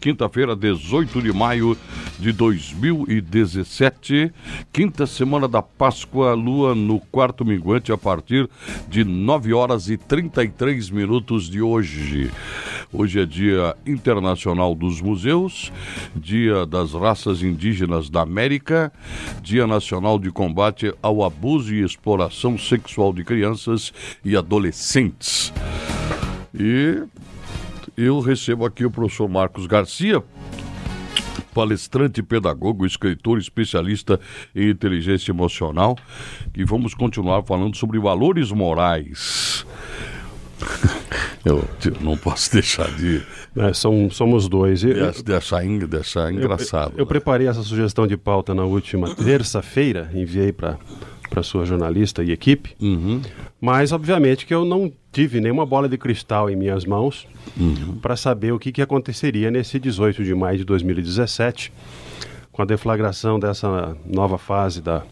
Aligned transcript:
quinta-feira, 0.00 0.56
18 0.56 1.20
de 1.20 1.32
maio 1.32 1.76
de 2.18 2.32
2017, 2.32 4.32
quinta 4.72 5.06
semana 5.06 5.46
da 5.46 5.62
Páscoa, 5.62 6.32
lua 6.32 6.74
no 6.74 6.98
quarto 6.98 7.44
minguante 7.44 7.92
a 7.92 7.98
partir 7.98 8.48
de 8.88 9.04
9 9.04 9.52
horas 9.52 9.90
e 9.90 9.96
33 9.96 10.90
minutos 10.90 11.48
de 11.48 11.60
hoje. 11.60 12.30
Hoje 12.92 13.20
é 13.20 13.26
Dia 13.26 13.76
Internacional 13.86 14.74
dos 14.74 15.00
Museus, 15.00 15.70
Dia 16.16 16.66
das 16.66 16.92
Raças 16.92 17.42
Indígenas 17.42 18.10
da 18.10 18.22
América, 18.22 18.92
Dia 19.42 19.66
Nacional 19.66 20.18
de 20.18 20.30
Combate 20.30 20.92
ao 21.02 21.22
Abuso 21.22 21.74
e 21.74 21.84
Exploração 21.84 22.58
Sexual 22.58 23.12
de 23.12 23.22
Crianças 23.22 23.92
e 24.24 24.36
Adolescentes. 24.36 25.52
E 26.52 27.04
eu 28.02 28.20
recebo 28.20 28.64
aqui 28.64 28.84
o 28.84 28.90
professor 28.90 29.28
Marcos 29.28 29.66
Garcia, 29.66 30.22
palestrante, 31.52 32.22
pedagogo, 32.22 32.86
escritor, 32.86 33.38
especialista 33.38 34.18
em 34.54 34.70
inteligência 34.70 35.30
emocional, 35.30 35.96
e 36.56 36.64
vamos 36.64 36.94
continuar 36.94 37.42
falando 37.42 37.76
sobre 37.76 37.98
valores 37.98 38.50
morais. 38.50 39.66
Eu 41.42 41.66
não 42.02 42.18
posso 42.18 42.52
deixar 42.52 42.94
de. 42.96 43.22
É, 43.56 43.72
são, 43.72 44.10
somos 44.10 44.46
dois. 44.46 44.84
Eu, 44.84 44.90
deixar, 45.86 46.30
engraçado. 46.30 46.90
Eu, 46.90 46.98
eu, 46.98 46.98
eu, 46.98 47.06
preparei 47.06 47.46
essa 47.46 47.62
sugestão 47.62 48.06
de 48.06 48.14
pauta 48.14 48.54
na 48.54 48.64
última 48.64 49.14
terça-feira, 49.14 50.10
enviei 50.12 50.52
para 50.52 50.78
para 51.30 51.44
sua 51.44 51.64
jornalista 51.64 52.24
e 52.24 52.32
equipe, 52.32 52.74
uhum. 52.80 53.22
mas 53.60 53.92
obviamente 53.92 54.44
que 54.44 54.52
eu 54.52 54.64
não 54.64 54.92
tive 55.12 55.40
nenhuma 55.40 55.66
bola 55.66 55.88
de 55.88 55.98
cristal 55.98 56.48
em 56.48 56.56
minhas 56.56 56.84
mãos 56.84 57.26
uhum. 57.58 57.98
para 58.00 58.16
saber 58.16 58.52
o 58.52 58.58
que, 58.58 58.72
que 58.72 58.82
aconteceria 58.82 59.50
nesse 59.50 59.78
18 59.78 60.24
de 60.24 60.34
maio 60.34 60.58
de 60.58 60.64
2017, 60.64 61.72
com 62.52 62.62
a 62.62 62.64
deflagração 62.64 63.38
dessa 63.38 63.96
nova 64.06 64.38
fase 64.38 64.80
da, 64.80 65.02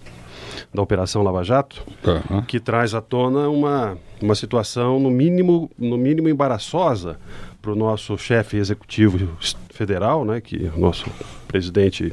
da 0.73 0.83
Operação 0.83 1.23
Lava 1.23 1.43
Jato, 1.43 1.85
uhum. 2.31 2.43
que 2.43 2.61
traz 2.61 2.95
à 2.95 3.01
tona 3.01 3.49
uma, 3.49 3.99
uma 4.21 4.35
situação, 4.35 5.01
no 5.01 5.11
mínimo, 5.11 5.71
no 5.79 5.97
mínimo 5.97 6.29
embaraçosa 6.29 7.19
para 7.61 7.73
o 7.73 7.75
nosso 7.75 8.17
chefe 8.17 8.57
executivo 8.57 9.37
federal, 9.71 10.25
né, 10.25 10.41
que 10.41 10.67
é 10.67 10.71
o 10.77 10.81
nosso 10.81 11.11
presidente 11.47 12.13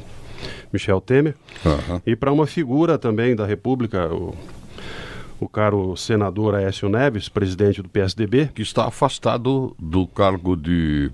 Michel 0.72 1.00
Temer, 1.00 1.34
uhum. 1.64 2.00
e 2.04 2.16
para 2.16 2.32
uma 2.32 2.46
figura 2.46 2.98
também 2.98 3.36
da 3.36 3.46
República, 3.46 4.12
o, 4.12 4.34
o 5.40 5.48
caro 5.48 5.96
senador 5.96 6.54
Aécio 6.54 6.88
Neves, 6.88 7.28
presidente 7.28 7.82
do 7.82 7.88
PSDB. 7.88 8.50
Que 8.54 8.62
está 8.62 8.86
afastado 8.86 9.74
do 9.78 10.06
cargo 10.06 10.56
de 10.56 11.10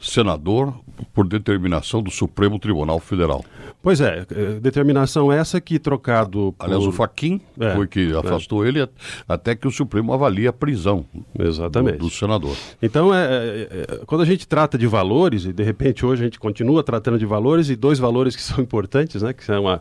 senador 0.00 0.74
por 1.12 1.26
determinação 1.26 2.02
do 2.02 2.10
Supremo 2.10 2.58
Tribunal 2.58 2.98
Federal. 2.98 3.44
Pois 3.82 4.00
é, 4.00 4.26
é 4.30 4.60
determinação 4.60 5.32
essa 5.32 5.60
que 5.60 5.78
trocado. 5.78 6.54
Aliás, 6.58 6.84
o 6.84 6.92
Faquim 6.92 7.40
é, 7.58 7.74
foi 7.74 7.86
que 7.86 8.12
é. 8.12 8.16
afastou 8.16 8.64
é. 8.64 8.68
ele 8.68 8.88
até 9.28 9.54
que 9.54 9.66
o 9.66 9.70
Supremo 9.70 10.12
avalie 10.12 10.46
a 10.48 10.52
prisão 10.52 11.04
Exatamente. 11.38 11.98
Do, 11.98 12.06
do 12.06 12.10
senador. 12.10 12.56
Então, 12.82 13.14
é, 13.14 13.24
é, 13.24 13.68
é, 13.70 14.00
quando 14.06 14.22
a 14.22 14.24
gente 14.24 14.46
trata 14.46 14.76
de 14.76 14.86
valores, 14.86 15.44
e 15.44 15.52
de 15.52 15.62
repente 15.62 16.04
hoje 16.04 16.22
a 16.22 16.26
gente 16.26 16.38
continua 16.38 16.82
tratando 16.82 17.18
de 17.18 17.26
valores, 17.26 17.70
e 17.70 17.76
dois 17.76 17.98
valores 17.98 18.34
que 18.34 18.42
são 18.42 18.62
importantes, 18.62 19.22
né, 19.22 19.32
que 19.32 19.44
são 19.44 19.68
a, 19.68 19.80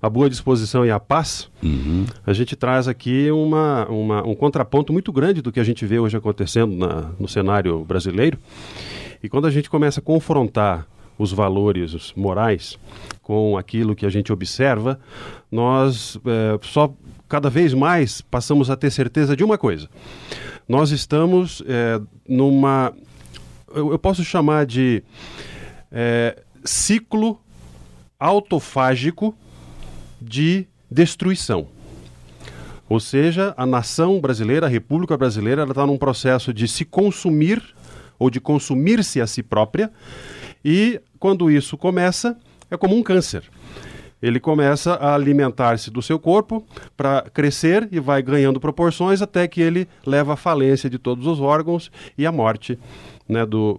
a 0.00 0.08
boa 0.08 0.28
disposição 0.28 0.84
e 0.84 0.90
a 0.90 0.98
paz, 0.98 1.50
uhum. 1.62 2.06
a 2.26 2.32
gente 2.32 2.56
traz 2.56 2.88
aqui 2.88 3.30
uma, 3.30 3.86
uma, 3.88 4.26
um 4.26 4.34
contraponto 4.34 4.92
muito 4.92 5.12
grande 5.12 5.42
do 5.42 5.52
que 5.52 5.60
a 5.60 5.64
gente 5.64 5.84
vê 5.84 5.98
hoje 5.98 6.16
acontecendo 6.16 6.74
na, 6.74 7.10
no 7.18 7.28
cenário 7.28 7.84
brasileiro. 7.84 8.38
E 9.24 9.28
quando 9.30 9.46
a 9.46 9.50
gente 9.50 9.70
começa 9.70 10.00
a 10.00 10.02
confrontar 10.02 10.86
os 11.18 11.32
valores 11.32 12.12
morais 12.14 12.78
com 13.22 13.56
aquilo 13.56 13.96
que 13.96 14.04
a 14.04 14.10
gente 14.10 14.30
observa, 14.30 15.00
nós 15.50 16.20
é, 16.26 16.58
só 16.60 16.94
cada 17.26 17.48
vez 17.48 17.72
mais 17.72 18.20
passamos 18.20 18.68
a 18.68 18.76
ter 18.76 18.90
certeza 18.90 19.34
de 19.34 19.42
uma 19.42 19.56
coisa. 19.56 19.88
Nós 20.68 20.90
estamos 20.90 21.62
é, 21.66 21.98
numa. 22.28 22.92
Eu, 23.74 23.92
eu, 23.92 23.98
posso 23.98 24.22
chamar 24.22 24.66
de 24.66 25.02
é, 25.90 26.42
ciclo 26.62 27.40
autofágico 28.20 29.34
de 30.20 30.66
destruição. 30.90 31.68
Ou 32.90 33.00
seja, 33.00 33.54
a 33.56 33.64
nação 33.64 34.20
brasileira, 34.20 34.66
a 34.66 34.68
República 34.68 35.16
Brasileira, 35.16 35.62
ela 35.62 35.70
está 35.70 35.86
num 35.86 35.96
processo 35.96 36.52
de 36.52 36.68
se 36.68 36.84
consumir 36.84 37.62
ou 38.18 38.30
de 38.30 38.40
consumir-se 38.40 39.20
a 39.20 39.26
si 39.26 39.42
própria, 39.42 39.90
e 40.64 41.00
quando 41.18 41.50
isso 41.50 41.76
começa, 41.76 42.38
é 42.70 42.76
como 42.76 42.96
um 42.96 43.02
câncer. 43.02 43.44
Ele 44.24 44.40
começa 44.40 44.94
a 44.94 45.14
alimentar-se 45.14 45.90
do 45.90 46.00
seu 46.00 46.18
corpo 46.18 46.64
para 46.96 47.26
crescer 47.34 47.86
e 47.92 48.00
vai 48.00 48.22
ganhando 48.22 48.58
proporções 48.58 49.20
até 49.20 49.46
que 49.46 49.60
ele 49.60 49.86
leva 50.06 50.32
à 50.32 50.36
falência 50.36 50.88
de 50.88 50.98
todos 50.98 51.26
os 51.26 51.40
órgãos 51.40 51.92
e 52.16 52.24
à 52.24 52.32
morte 52.32 52.78
né, 53.28 53.44
do, 53.44 53.78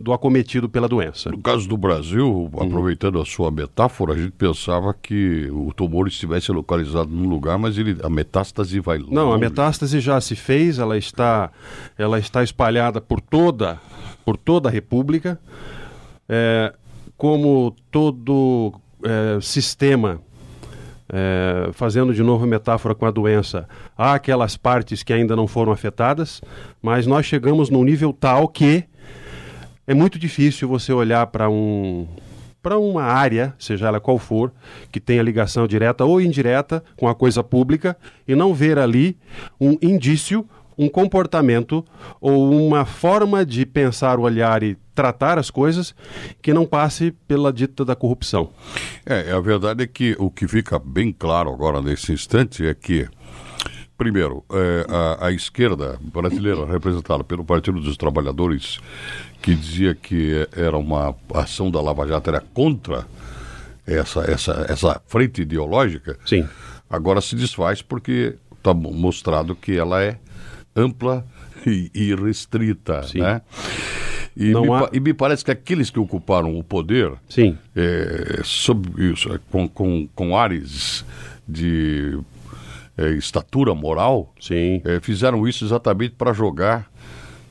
do 0.00 0.14
acometido 0.14 0.70
pela 0.70 0.88
doença. 0.88 1.30
No 1.30 1.42
caso 1.42 1.68
do 1.68 1.76
Brasil, 1.76 2.50
aproveitando 2.58 3.20
a 3.20 3.26
sua 3.26 3.50
metáfora, 3.50 4.14
a 4.14 4.16
gente 4.16 4.32
pensava 4.32 4.94
que 4.94 5.50
o 5.52 5.70
tumor 5.74 6.08
estivesse 6.08 6.50
localizado 6.50 7.10
num 7.10 7.28
lugar, 7.28 7.58
mas 7.58 7.76
ele, 7.76 7.98
a 8.02 8.08
metástase 8.08 8.80
vai 8.80 8.96
longe. 8.96 9.12
Não, 9.12 9.34
a 9.34 9.38
metástase 9.38 10.00
já 10.00 10.18
se 10.18 10.34
fez, 10.34 10.78
ela 10.78 10.96
está, 10.96 11.50
ela 11.98 12.18
está 12.18 12.42
espalhada 12.42 13.02
por 13.02 13.20
toda, 13.20 13.78
por 14.24 14.38
toda 14.38 14.70
a 14.70 14.72
República. 14.72 15.38
É, 16.26 16.72
como 17.18 17.76
todo 17.90 18.72
é, 19.04 19.40
sistema 19.40 20.20
é, 21.12 21.70
fazendo 21.72 22.14
de 22.14 22.22
novo 22.22 22.46
metáfora 22.46 22.94
com 22.94 23.06
a 23.06 23.10
doença, 23.10 23.68
há 23.96 24.14
aquelas 24.14 24.56
partes 24.56 25.02
que 25.02 25.12
ainda 25.12 25.36
não 25.36 25.46
foram 25.46 25.72
afetadas, 25.72 26.40
mas 26.82 27.06
nós 27.06 27.26
chegamos 27.26 27.70
num 27.70 27.84
nível 27.84 28.12
tal 28.12 28.48
que 28.48 28.84
é 29.86 29.94
muito 29.94 30.18
difícil 30.18 30.68
você 30.68 30.92
olhar 30.92 31.26
para 31.26 31.48
um 31.50 32.06
para 32.62 32.78
uma 32.78 33.02
área, 33.02 33.54
seja 33.58 33.88
ela 33.88 34.00
qual 34.00 34.18
for, 34.18 34.50
que 34.90 34.98
tenha 34.98 35.22
ligação 35.22 35.66
direta 35.66 36.02
ou 36.06 36.18
indireta 36.18 36.82
com 36.96 37.06
a 37.06 37.14
coisa 37.14 37.44
pública 37.44 37.94
e 38.26 38.34
não 38.34 38.54
ver 38.54 38.78
ali 38.78 39.18
um 39.60 39.76
indício 39.82 40.48
um 40.76 40.88
comportamento 40.88 41.84
ou 42.20 42.50
uma 42.52 42.84
forma 42.84 43.44
de 43.44 43.64
pensar, 43.64 44.18
olhar 44.18 44.62
e 44.62 44.76
tratar 44.94 45.38
as 45.38 45.50
coisas 45.50 45.94
que 46.40 46.52
não 46.52 46.66
passe 46.66 47.10
pela 47.26 47.52
dita 47.52 47.84
da 47.84 47.96
corrupção. 47.96 48.50
É, 49.04 49.32
a 49.32 49.40
verdade 49.40 49.82
é 49.82 49.86
que 49.86 50.16
o 50.18 50.30
que 50.30 50.46
fica 50.46 50.78
bem 50.78 51.12
claro 51.12 51.50
agora 51.50 51.80
nesse 51.80 52.12
instante 52.12 52.66
é 52.66 52.74
que 52.74 53.08
Primeiro, 53.96 54.44
é, 54.50 54.86
a, 54.88 55.26
a, 55.28 55.32
esquerda 55.32 56.00
brasileira, 56.02 56.66
representada 56.66 57.22
pelo 57.22 57.44
Partido 57.44 57.80
dos 57.80 57.96
Trabalhadores, 57.96 58.80
que 59.40 59.54
dizia 59.54 59.94
que 59.94 60.48
era 60.56 60.76
uma 60.76 61.14
ação 61.32 61.70
da 61.70 61.80
Lava 61.80 62.04
Jato, 62.04 62.28
era 62.28 62.40
contra 62.40 63.06
essa, 63.86 64.28
essa, 64.28 64.66
essa 64.68 65.00
frente 65.06 65.42
ideológica, 65.42 66.18
Sim. 66.26 66.48
agora 66.90 67.20
se 67.20 67.36
desfaz 67.36 67.82
porque 67.82 68.34
está 68.56 68.74
mostrado 68.74 69.54
que 69.54 69.76
ela 69.76 70.02
é 70.02 70.18
ampla 70.74 71.24
e, 71.66 71.90
e 71.94 72.14
restrita, 72.14 73.02
Sim. 73.02 73.20
né? 73.20 73.42
E 74.36 74.52
me, 74.52 74.72
há... 74.72 74.90
e 74.92 74.98
me, 74.98 75.14
parece 75.14 75.44
que 75.44 75.50
aqueles 75.50 75.90
que 75.90 75.98
ocuparam 75.98 76.58
o 76.58 76.64
poder, 76.64 77.12
Sim. 77.28 77.56
É, 77.74 78.40
sob 78.42 78.90
isso, 79.12 79.32
é, 79.32 79.38
com, 79.50 79.68
com, 79.68 80.08
com 80.12 80.36
ares 80.36 81.04
de 81.46 82.18
é, 82.98 83.10
estatura 83.10 83.74
moral. 83.74 84.32
É, 84.84 84.98
fizeram 85.00 85.46
isso 85.46 85.64
exatamente 85.64 86.14
para 86.16 86.32
jogar 86.32 86.90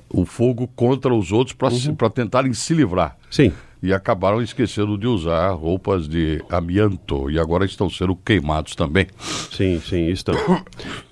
o 0.09 0.25
fogo 0.25 0.67
contra 0.75 1.13
os 1.13 1.31
outros 1.31 1.55
para 1.55 1.69
uhum. 1.73 2.09
tentarem 2.09 2.53
se 2.53 2.73
livrar. 2.73 3.17
Sim 3.31 3.51
e 3.83 3.93
acabaram 3.93 4.41
esquecendo 4.41 4.97
de 4.97 5.05
usar 5.05 5.51
roupas 5.51 6.07
de 6.07 6.41
amianto 6.49 7.29
e 7.29 7.37
agora 7.37 7.65
estão 7.65 7.89
sendo 7.89 8.15
queimados 8.15 8.75
também. 8.75 9.07
Sim, 9.19 9.77
sim, 9.81 10.07
estão. 10.07 10.33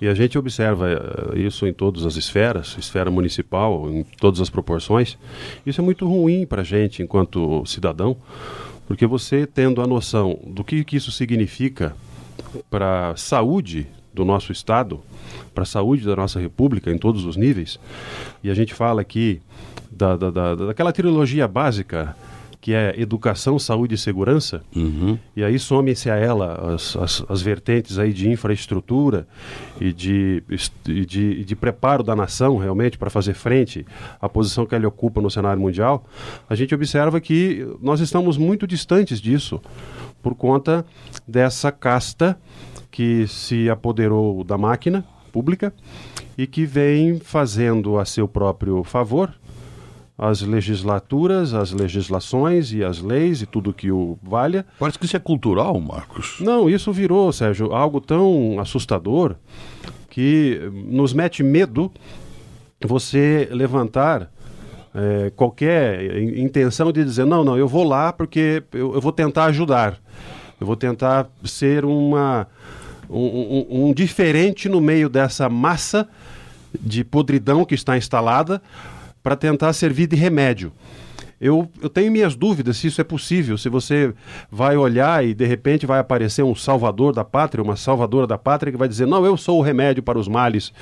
E 0.00 0.08
a 0.08 0.14
gente 0.14 0.38
observa 0.38 0.88
eh, 0.90 1.38
isso 1.38 1.66
em 1.66 1.72
todas 1.72 2.06
as 2.06 2.16
esferas, 2.16 2.74
esfera 2.78 3.10
municipal, 3.10 3.90
em 3.90 4.02
todas 4.18 4.40
as 4.40 4.48
proporções. 4.48 5.18
Isso 5.66 5.82
é 5.82 5.84
muito 5.84 6.08
ruim 6.08 6.46
para 6.46 6.62
a 6.62 6.64
gente 6.64 7.02
enquanto 7.02 7.62
cidadão, 7.66 8.16
porque 8.88 9.06
você 9.06 9.46
tendo 9.46 9.82
a 9.82 9.86
noção 9.86 10.38
do 10.46 10.64
que, 10.64 10.82
que 10.82 10.96
isso 10.96 11.12
significa 11.12 11.94
para 12.70 13.10
a 13.10 13.16
saúde 13.16 13.86
do 14.14 14.24
nosso 14.24 14.50
Estado, 14.50 14.98
para 15.54 15.64
a 15.64 15.66
saúde 15.66 16.06
da 16.06 16.16
nossa 16.16 16.40
República 16.40 16.90
em 16.90 16.96
todos 16.96 17.26
os 17.26 17.36
níveis, 17.36 17.78
e 18.42 18.50
a 18.50 18.54
gente 18.54 18.72
fala 18.72 19.02
aqui 19.02 19.42
da, 19.90 20.16
da, 20.16 20.30
da, 20.30 20.54
daquela 20.54 20.90
trilogia 20.90 21.46
básica 21.46 22.16
que 22.62 22.72
é 22.72 22.94
educação, 22.96 23.58
saúde 23.58 23.96
e 23.96 23.98
segurança, 23.98 24.62
Uhum. 24.74 25.18
e 25.36 25.42
aí 25.42 25.58
some-se 25.58 26.08
a 26.08 26.14
ela 26.14 26.74
as, 26.74 26.96
as, 26.96 27.24
as 27.28 27.42
vertentes 27.42 27.98
aí 27.98 28.12
de 28.12 28.30
infraestrutura 28.30 29.26
e 29.80 29.92
de, 29.92 30.44
e 30.86 31.04
de, 31.04 31.22
e 31.40 31.44
de 31.44 31.56
preparo 31.56 32.04
da 32.04 32.14
nação 32.14 32.56
realmente 32.56 32.96
para 32.96 33.10
fazer 33.10 33.34
frente 33.34 33.84
à 34.20 34.28
posição 34.28 34.64
que 34.64 34.76
ele 34.76 34.86
ocupa 34.86 35.20
no 35.20 35.28
cenário 35.28 35.60
mundial, 35.60 36.04
a 36.48 36.54
gente 36.54 36.72
observa 36.72 37.20
que 37.20 37.66
nós 37.82 37.98
estamos 37.98 38.38
muito 38.38 38.64
distantes 38.64 39.20
disso 39.20 39.60
por 40.22 40.36
conta 40.36 40.86
dessa 41.26 41.72
casta 41.72 42.38
que 42.92 43.26
se 43.26 43.68
apoderou 43.68 44.44
da 44.44 44.56
máquina 44.56 45.04
pública 45.32 45.74
e 46.38 46.46
que 46.46 46.64
vem 46.64 47.18
fazendo 47.18 47.98
a 47.98 48.04
seu 48.04 48.28
próprio 48.28 48.84
favor 48.84 49.34
as 50.16 50.42
legislaturas, 50.42 51.54
as 51.54 51.72
legislações 51.72 52.72
e 52.72 52.84
as 52.84 53.00
leis 53.00 53.42
e 53.42 53.46
tudo 53.46 53.72
que 53.72 53.90
o 53.90 54.18
valha. 54.22 54.64
Parece 54.78 54.98
que 54.98 55.06
isso 55.06 55.16
é 55.16 55.20
cultural, 55.20 55.78
Marcos. 55.80 56.36
Não, 56.40 56.68
isso 56.68 56.92
virou, 56.92 57.32
Sérgio, 57.32 57.72
algo 57.72 58.00
tão 58.00 58.58
assustador 58.60 59.34
que 60.10 60.60
nos 60.86 61.12
mete 61.12 61.42
medo 61.42 61.90
você 62.84 63.48
levantar 63.50 64.30
é, 64.94 65.32
qualquer 65.34 66.18
in- 66.18 66.42
intenção 66.42 66.92
de 66.92 67.02
dizer, 67.04 67.24
não, 67.24 67.42
não, 67.42 67.56
eu 67.56 67.66
vou 67.66 67.84
lá 67.84 68.12
porque 68.12 68.62
eu, 68.72 68.94
eu 68.94 69.00
vou 69.00 69.12
tentar 69.12 69.46
ajudar. 69.46 69.98
Eu 70.60 70.66
vou 70.66 70.76
tentar 70.76 71.28
ser 71.44 71.84
uma, 71.84 72.46
um, 73.08 73.16
um- 73.18 73.86
um 73.88 73.92
diferente 73.94 74.68
no 74.68 74.80
meio 74.80 75.08
dessa 75.08 75.48
massa 75.48 76.06
de 76.78 77.02
podridão 77.04 77.64
que 77.64 77.74
está 77.74 77.96
instalada 77.96 78.60
para 79.22 79.36
tentar 79.36 79.72
servir 79.72 80.06
de 80.06 80.16
remédio. 80.16 80.72
Eu, 81.44 81.68
eu 81.82 81.88
tenho 81.88 82.12
minhas 82.12 82.36
dúvidas 82.36 82.76
se 82.76 82.86
isso 82.86 83.00
é 83.00 83.04
possível, 83.04 83.58
se 83.58 83.68
você 83.68 84.14
vai 84.48 84.76
olhar 84.76 85.26
e 85.26 85.34
de 85.34 85.44
repente 85.44 85.84
vai 85.84 85.98
aparecer 85.98 86.44
um 86.44 86.54
salvador 86.54 87.12
da 87.12 87.24
pátria, 87.24 87.60
uma 87.64 87.74
salvadora 87.74 88.28
da 88.28 88.38
pátria 88.38 88.70
que 88.70 88.78
vai 88.78 88.86
dizer, 88.86 89.06
não, 89.08 89.26
eu 89.26 89.36
sou 89.36 89.58
o 89.58 89.60
remédio 89.60 90.04
para 90.04 90.20
os 90.20 90.28
males. 90.28 90.72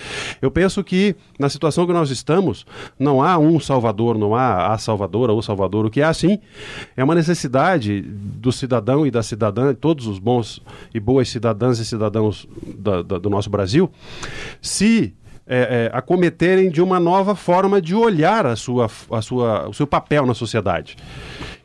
Eu 0.42 0.50
penso 0.50 0.84
que 0.84 1.16
na 1.38 1.48
situação 1.48 1.86
que 1.86 1.94
nós 1.94 2.10
estamos, 2.10 2.66
não 2.98 3.22
há 3.22 3.38
um 3.38 3.58
salvador, 3.58 4.18
não 4.18 4.34
há 4.34 4.74
a 4.74 4.76
salvadora 4.76 5.32
ou 5.32 5.40
salvador. 5.40 5.86
O 5.86 5.90
que 5.90 6.02
há 6.02 6.12
sim 6.12 6.38
é 6.94 7.02
uma 7.02 7.14
necessidade 7.14 8.02
do 8.02 8.52
cidadão 8.52 9.06
e 9.06 9.10
da 9.10 9.22
cidadã, 9.22 9.72
todos 9.72 10.06
os 10.06 10.18
bons 10.18 10.60
e 10.92 11.00
boas 11.00 11.30
cidadãs 11.30 11.78
e 11.78 11.86
cidadãos 11.86 12.46
da- 12.76 13.00
da- 13.00 13.16
do 13.18 13.30
nosso 13.30 13.48
Brasil, 13.48 13.90
se 14.60 15.14
é, 15.52 15.90
é, 15.92 15.96
acometerem 15.96 16.70
de 16.70 16.80
uma 16.80 17.00
nova 17.00 17.34
forma 17.34 17.82
de 17.82 17.92
olhar 17.92 18.46
a 18.46 18.54
sua, 18.54 18.88
a 19.10 19.20
sua, 19.20 19.68
o 19.68 19.74
seu 19.74 19.86
papel 19.86 20.24
na 20.24 20.32
sociedade. 20.32 20.96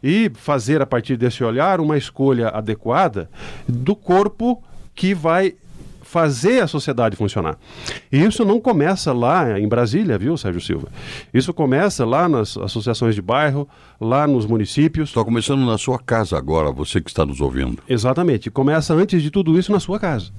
E 0.03 0.31
fazer, 0.33 0.81
a 0.81 0.87
partir 0.87 1.15
desse 1.15 1.43
olhar, 1.43 1.79
uma 1.79 1.95
escolha 1.95 2.49
adequada 2.49 3.29
do 3.67 3.95
corpo 3.95 4.63
que 4.95 5.13
vai 5.13 5.53
fazer 6.01 6.63
a 6.63 6.67
sociedade 6.67 7.15
funcionar. 7.15 7.57
E 8.11 8.23
isso 8.23 8.43
não 8.43 8.59
começa 8.59 9.11
lá 9.13 9.59
em 9.59 9.67
Brasília, 9.67 10.17
viu, 10.17 10.35
Sérgio 10.37 10.61
Silva? 10.61 10.87
Isso 11.33 11.53
começa 11.53 12.05
lá 12.05 12.27
nas 12.27 12.57
associações 12.57 13.13
de 13.13 13.21
bairro, 13.21 13.67
lá 13.99 14.25
nos 14.25 14.45
municípios. 14.45 15.09
Está 15.09 15.23
começando 15.23 15.65
na 15.65 15.77
sua 15.77 15.99
casa 15.99 16.37
agora, 16.37 16.71
você 16.71 17.01
que 17.01 17.09
está 17.09 17.25
nos 17.25 17.41
ouvindo. 17.41 17.83
Exatamente. 17.87 18.49
Começa 18.49 18.93
antes 18.93 19.21
de 19.21 19.29
tudo 19.29 19.59
isso 19.59 19.71
na 19.71 19.79
sua 19.79 19.99
casa. 19.99 20.31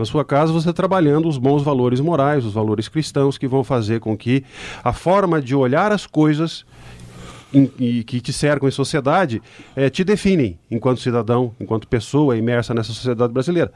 Na 0.00 0.06
sua 0.06 0.24
casa, 0.24 0.50
você 0.50 0.72
trabalhando 0.72 1.28
os 1.28 1.36
bons 1.36 1.62
valores 1.62 2.00
morais, 2.00 2.46
os 2.46 2.54
valores 2.54 2.88
cristãos 2.88 3.36
que 3.36 3.46
vão 3.46 3.62
fazer 3.62 4.00
com 4.00 4.16
que 4.16 4.42
a 4.82 4.94
forma 4.94 5.42
de 5.42 5.54
olhar 5.54 5.92
as 5.92 6.06
coisas 6.06 6.64
em- 7.52 7.70
e 7.78 8.04
que 8.04 8.20
te 8.20 8.32
cercam 8.32 8.68
em 8.68 8.72
sociedade 8.72 9.42
eh, 9.76 9.90
te 9.90 10.04
definem 10.04 10.58
enquanto 10.70 11.00
cidadão, 11.00 11.54
enquanto 11.60 11.86
pessoa 11.88 12.36
imersa 12.36 12.72
nessa 12.74 12.92
sociedade 12.92 13.32
brasileira. 13.32 13.72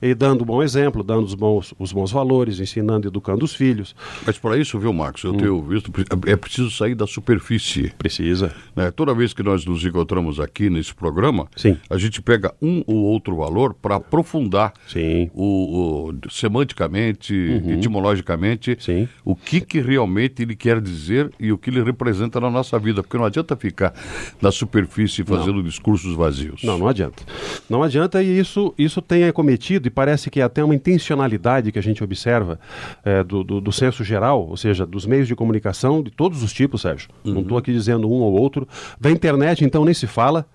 E 0.00 0.14
dando 0.14 0.42
um 0.42 0.46
bom 0.46 0.62
exemplo, 0.62 1.02
dando 1.02 1.24
os 1.26 1.34
bons, 1.34 1.74
os 1.78 1.92
bons 1.92 2.10
valores, 2.10 2.60
ensinando 2.60 3.08
educando 3.08 3.44
os 3.44 3.54
filhos. 3.54 3.94
Mas 4.26 4.38
para 4.38 4.56
isso, 4.56 4.78
viu, 4.78 4.92
Marcos, 4.92 5.22
eu 5.24 5.34
tenho 5.34 5.60
visto, 5.62 5.92
é 6.26 6.36
preciso 6.36 6.70
sair 6.70 6.94
da 6.94 7.06
superfície. 7.06 7.92
Precisa. 7.98 8.54
né? 8.74 8.90
Toda 8.90 9.12
vez 9.14 9.32
que 9.32 9.42
nós 9.42 9.64
nos 9.66 9.84
encontramos 9.84 10.40
aqui 10.40 10.70
nesse 10.70 10.94
programa, 10.94 11.46
Sim. 11.56 11.76
a 11.88 11.98
gente 11.98 12.22
pega 12.22 12.54
um 12.60 12.82
ou 12.86 12.96
outro 12.96 13.36
valor 13.36 13.74
para 13.74 13.96
aprofundar 13.96 14.72
Sim. 14.88 15.30
o, 15.34 16.08
o- 16.10 16.30
semanticamente, 16.30 17.34
etimologicamente, 17.68 18.76
Sim. 18.80 19.08
o 19.24 19.34
que, 19.34 19.60
que 19.60 19.80
realmente 19.80 20.42
ele 20.42 20.54
quer 20.56 20.80
dizer 20.80 21.30
e 21.38 21.52
o 21.52 21.58
que 21.58 21.70
ele 21.70 21.82
representa 21.82 22.40
na 22.40 22.50
nossa 22.50 22.78
vida. 22.78 23.02
Porque 23.10 23.18
não 23.18 23.24
adianta 23.24 23.56
ficar 23.56 23.92
na 24.40 24.52
superfície 24.52 25.24
fazendo 25.24 25.64
discursos 25.64 26.14
vazios. 26.14 26.62
Não, 26.62 26.78
não 26.78 26.86
adianta. 26.86 27.24
Não 27.68 27.82
adianta 27.82 28.22
e 28.22 28.38
isso, 28.38 28.72
isso 28.78 29.02
tem 29.02 29.24
acometido 29.24 29.88
e 29.88 29.90
parece 29.90 30.30
que 30.30 30.40
é 30.40 30.44
até 30.44 30.62
uma 30.62 30.76
intencionalidade 30.76 31.72
que 31.72 31.78
a 31.80 31.82
gente 31.82 32.04
observa 32.04 32.60
eh, 33.04 33.24
do, 33.24 33.42
do, 33.42 33.60
do 33.60 33.72
senso 33.72 34.04
geral, 34.04 34.46
ou 34.48 34.56
seja, 34.56 34.86
dos 34.86 35.06
meios 35.06 35.26
de 35.26 35.34
comunicação 35.34 36.04
de 36.04 36.12
todos 36.12 36.40
os 36.44 36.52
tipos, 36.52 36.82
Sérgio. 36.82 37.08
Não 37.24 37.40
estou 37.40 37.58
aqui 37.58 37.72
dizendo 37.72 38.08
um 38.08 38.20
ou 38.20 38.32
outro. 38.32 38.68
Da 39.00 39.10
internet, 39.10 39.64
então, 39.64 39.84
nem 39.84 39.92
se 39.92 40.06
fala. 40.06 40.46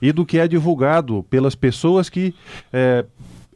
E 0.00 0.12
do 0.12 0.24
que 0.24 0.38
é 0.38 0.46
divulgado 0.46 1.24
pelas 1.28 1.56
pessoas 1.56 2.08
que 2.08 2.32
eh, 2.72 3.04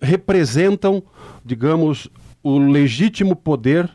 representam, 0.02 1.05
digamos, 1.44 2.08
o 2.43 2.58
legítimo 2.58 3.37
poder 3.37 3.88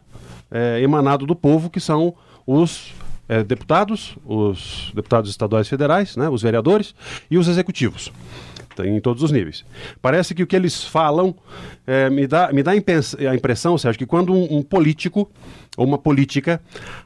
eh, 0.49 0.79
emanado 0.81 1.25
do 1.25 1.35
povo, 1.35 1.69
que 1.69 1.81
são 1.81 2.15
os 2.47 2.93
eh, 3.27 3.43
deputados, 3.43 4.17
os 4.25 4.91
deputados 4.95 5.29
estaduais 5.29 5.67
federais, 5.67 6.15
né, 6.15 6.29
os 6.29 6.41
vereadores 6.41 6.93
e 7.29 7.37
os 7.37 7.47
executivos. 7.47 8.11
Em 8.77 8.99
todos 8.99 9.23
os 9.23 9.31
níveis. 9.31 9.63
Parece 10.01 10.35
que 10.35 10.43
o 10.43 10.47
que 10.47 10.53
eles 10.53 10.83
falam 10.83 11.33
eh, 11.87 12.09
me 12.09 12.27
dá, 12.27 12.51
me 12.51 12.61
dá 12.61 12.71
a 12.71 13.35
impressão, 13.35 13.77
Sérgio, 13.77 13.99
que 13.99 14.05
quando 14.05 14.33
um, 14.33 14.57
um 14.57 14.61
político 14.61 15.31
ou 15.77 15.85
uma 15.85 15.97
política 15.97 16.61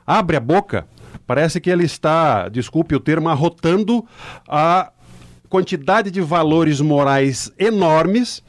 abre 0.05 0.35
a 0.35 0.39
boca, 0.39 0.87
parece 1.27 1.61
que 1.61 1.69
ele 1.69 1.83
está, 1.83 2.49
desculpe 2.49 2.95
o 2.95 2.99
termo, 2.99 3.29
arrotando 3.29 4.03
a 4.47 4.91
quantidade 5.47 6.09
de 6.09 6.21
valores 6.21 6.81
morais 6.81 7.51
enormes 7.57 8.43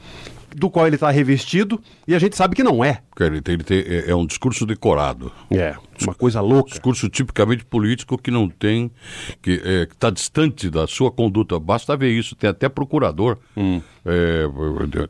do 0.56 0.70
qual 0.70 0.87
ele 0.87 0.97
está 0.97 1.11
revestido 1.11 1.81
e 2.06 2.14
a 2.14 2.19
gente 2.19 2.37
sabe 2.37 2.55
que 2.56 2.62
não 2.62 2.85
é. 2.85 3.00
Ele 3.19 3.41
tem, 3.41 3.55
ele 3.55 3.64
tem- 3.64 3.81
é, 3.87 4.11
é 4.11 4.14
um 4.17 4.25
discurso 4.26 4.64
decorado. 4.67 5.31
É, 5.50 5.75
uma 6.02 6.14
coisa 6.14 6.41
louca. 6.41 6.70
Discurso 6.70 7.08
tipicamente 7.08 7.64
político 7.64 8.17
que 8.17 8.31
não 8.31 8.49
tem, 8.49 8.91
que 9.43 9.61
está 9.93 10.08
distante 10.11 10.70
da 10.70 10.87
sua 10.87 11.11
conduta. 11.11 11.58
Basta 11.58 11.97
ver 11.97 12.11
isso. 12.11 12.35
Tem 12.35 12.49
até 12.49 12.69
procurador. 12.69 13.37
É, 14.06 14.44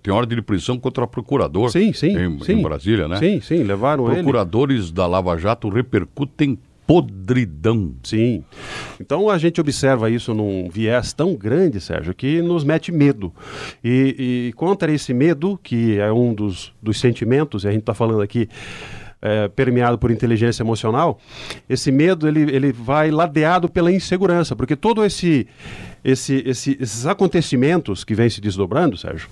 tem 0.02 0.12
ordem 0.12 0.36
de 0.36 0.42
prisão 0.42 0.78
contra 0.78 1.06
procurador. 1.06 1.70
Sim, 1.70 1.92
sim, 1.92 2.16
Em, 2.18 2.42
sim. 2.42 2.52
em 2.54 2.62
Brasília, 2.62 3.06
né? 3.06 3.18
Sim, 3.18 3.40
sim, 3.40 3.62
levaram 3.62 4.06
ele. 4.06 4.16
Procuradores 4.16 4.90
da 4.90 5.06
Lava 5.06 5.36
Jato 5.38 5.68
repercutem 5.68 6.58
podridão. 6.90 7.94
Sim. 8.02 8.42
Então 9.00 9.30
a 9.30 9.38
gente 9.38 9.60
observa 9.60 10.10
isso 10.10 10.34
num 10.34 10.68
viés 10.68 11.12
tão 11.12 11.36
grande, 11.36 11.80
Sérgio, 11.80 12.12
que 12.12 12.42
nos 12.42 12.64
mete 12.64 12.90
medo. 12.90 13.32
E, 13.84 14.48
e 14.48 14.52
contra 14.54 14.90
esse 14.90 15.14
medo, 15.14 15.56
que 15.62 16.00
é 16.00 16.12
um 16.12 16.34
dos, 16.34 16.72
dos 16.82 16.98
sentimentos, 16.98 17.62
e 17.62 17.68
a 17.68 17.70
gente 17.70 17.82
está 17.82 17.94
falando 17.94 18.22
aqui 18.22 18.48
é, 19.22 19.46
permeado 19.46 19.98
por 19.98 20.10
inteligência 20.10 20.64
emocional, 20.64 21.20
esse 21.68 21.92
medo 21.92 22.26
ele, 22.26 22.40
ele 22.52 22.72
vai 22.72 23.08
ladeado 23.12 23.68
pela 23.68 23.92
insegurança, 23.92 24.56
porque 24.56 24.74
todo 24.74 25.04
esse, 25.04 25.46
esse, 26.02 26.42
esse- 26.44 26.76
esses 26.80 27.06
acontecimentos 27.06 28.02
que 28.02 28.16
vêm 28.16 28.28
se 28.28 28.40
desdobrando, 28.40 28.96
Sérgio, 28.96 29.28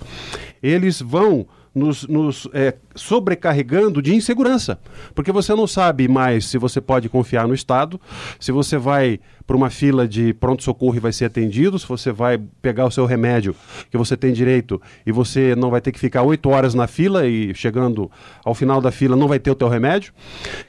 eles 0.63 1.01
vão 1.03 1.45
nos, 1.79 2.07
nos, 2.07 2.49
é, 2.53 2.75
sobrecarregando 2.95 4.03
de 4.03 4.15
insegurança, 4.15 4.79
porque 5.15 5.33
você 5.33 5.55
não 5.55 5.67
sabe 5.67 6.09
mais 6.09 6.47
se 6.47 6.59
você 6.59 6.81
pode 6.81 7.09
confiar 7.09 7.47
no 7.47 7.55
Estado, 7.55 8.01
se 8.39 8.53
você 8.53 8.77
vai 8.77 9.21
para 9.49 9.57
uma 9.57 9.71
fila 9.71 10.07
de 10.07 10.35
pronto-socorro 10.35 10.95
e 10.95 11.01
vai 11.01 11.11
ser 11.11 11.25
atendido, 11.25 11.79
se 11.79 11.89
você 11.89 12.13
vai 12.13 12.39
pegar 12.61 12.85
o 12.85 12.91
seu 12.91 13.07
remédio 13.07 13.57
que 13.91 13.97
você 13.97 14.15
tem 14.15 14.31
direito 14.31 14.81
e 15.07 15.11
você 15.11 15.57
não 15.57 15.71
vai 15.71 15.81
ter 15.81 15.91
que 15.91 15.99
ficar 15.99 16.23
oito 16.23 16.51
horas 16.51 16.75
na 16.75 16.87
fila 16.87 17.27
e 17.27 17.55
chegando 17.55 18.11
ao 18.45 18.55
final 18.55 18.79
da 18.79 18.91
fila 18.91 19.17
não 19.17 19.27
vai 19.27 19.39
ter 19.39 19.51
o 19.51 19.55
teu 19.55 19.67
remédio, 19.67 20.13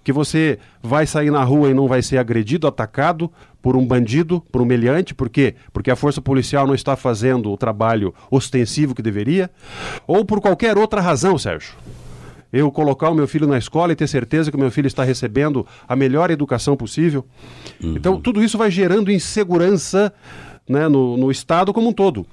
que 0.02 0.14
você 0.14 0.58
vai 0.82 1.06
sair 1.06 1.30
na 1.30 1.44
rua 1.44 1.70
e 1.70 1.74
não 1.74 1.90
vai 1.90 2.02
ser 2.02 2.20
agredido, 2.20 2.68
atacado 2.68 3.30
por 3.62 3.76
um 3.76 3.86
bandido, 3.86 4.40
por 4.50 4.62
um 4.62 4.66
meliante, 4.66 5.14
por 5.14 5.28
quê? 5.28 5.56
Porque 5.74 5.92
a 5.92 5.96
força 5.98 6.22
policial 6.22 6.66
não 6.66 6.74
está 6.74 6.96
fazendo 6.96 7.52
o 7.52 7.58
trabalho 7.58 8.14
ostensivo 8.32 8.96
que 8.96 9.02
deveria, 9.02 9.52
ou 10.08 10.24
por 10.24 10.40
qualquer 10.40 10.78
outra 10.78 11.02
razão, 11.02 11.38
Sérgio 11.38 11.74
eu 12.52 12.72
colocar 12.72 13.10
o 13.10 13.16
meu 13.16 13.28
filho 13.28 13.48
na 13.48 13.58
escola 13.58 13.92
e 13.92 13.96
ter 13.96 14.08
certeza 14.08 14.50
que 14.50 14.58
o 14.58 14.60
meu 14.60 14.72
filho 14.72 14.88
está 14.88 15.04
recebendo 15.04 15.66
a 15.88 15.96
melhor 15.96 16.32
educação 16.32 16.76
possível. 16.76 17.26
Então, 17.82 18.20
tudo 18.20 18.44
isso 18.44 18.58
vai 18.58 18.72
gerando 18.72 19.12
insegurança 19.12 20.14
né, 20.70 20.88
no, 20.88 21.18
no 21.18 21.32
Estado 21.32 21.74
como 21.74 21.90
um 21.90 21.94
todo. 21.94 22.26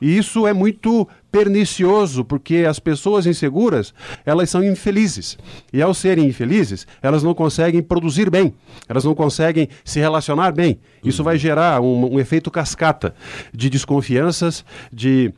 E 0.00 0.18
isso 0.18 0.46
é 0.46 0.52
muito 0.52 1.08
pernicioso, 1.30 2.24
porque 2.24 2.64
as 2.68 2.80
pessoas 2.80 3.26
inseguras, 3.26 3.94
elas 4.24 4.50
são 4.50 4.64
infelizes. 4.64 5.38
E 5.72 5.80
ao 5.80 5.94
serem 5.94 6.26
infelizes, 6.26 6.86
elas 7.00 7.22
não 7.22 7.32
conseguem 7.32 7.80
produzir 7.80 8.28
bem, 8.28 8.52
elas 8.88 9.04
não 9.04 9.14
conseguem 9.14 9.68
se 9.84 10.00
relacionar 10.00 10.50
bem. 10.52 10.80
Isso 11.04 11.22
vai 11.22 11.38
gerar 11.38 11.80
um, 11.80 12.14
um 12.14 12.20
efeito 12.20 12.50
cascata 12.50 13.14
de 13.54 13.70
desconfianças, 13.70 14.64
de 14.92 15.32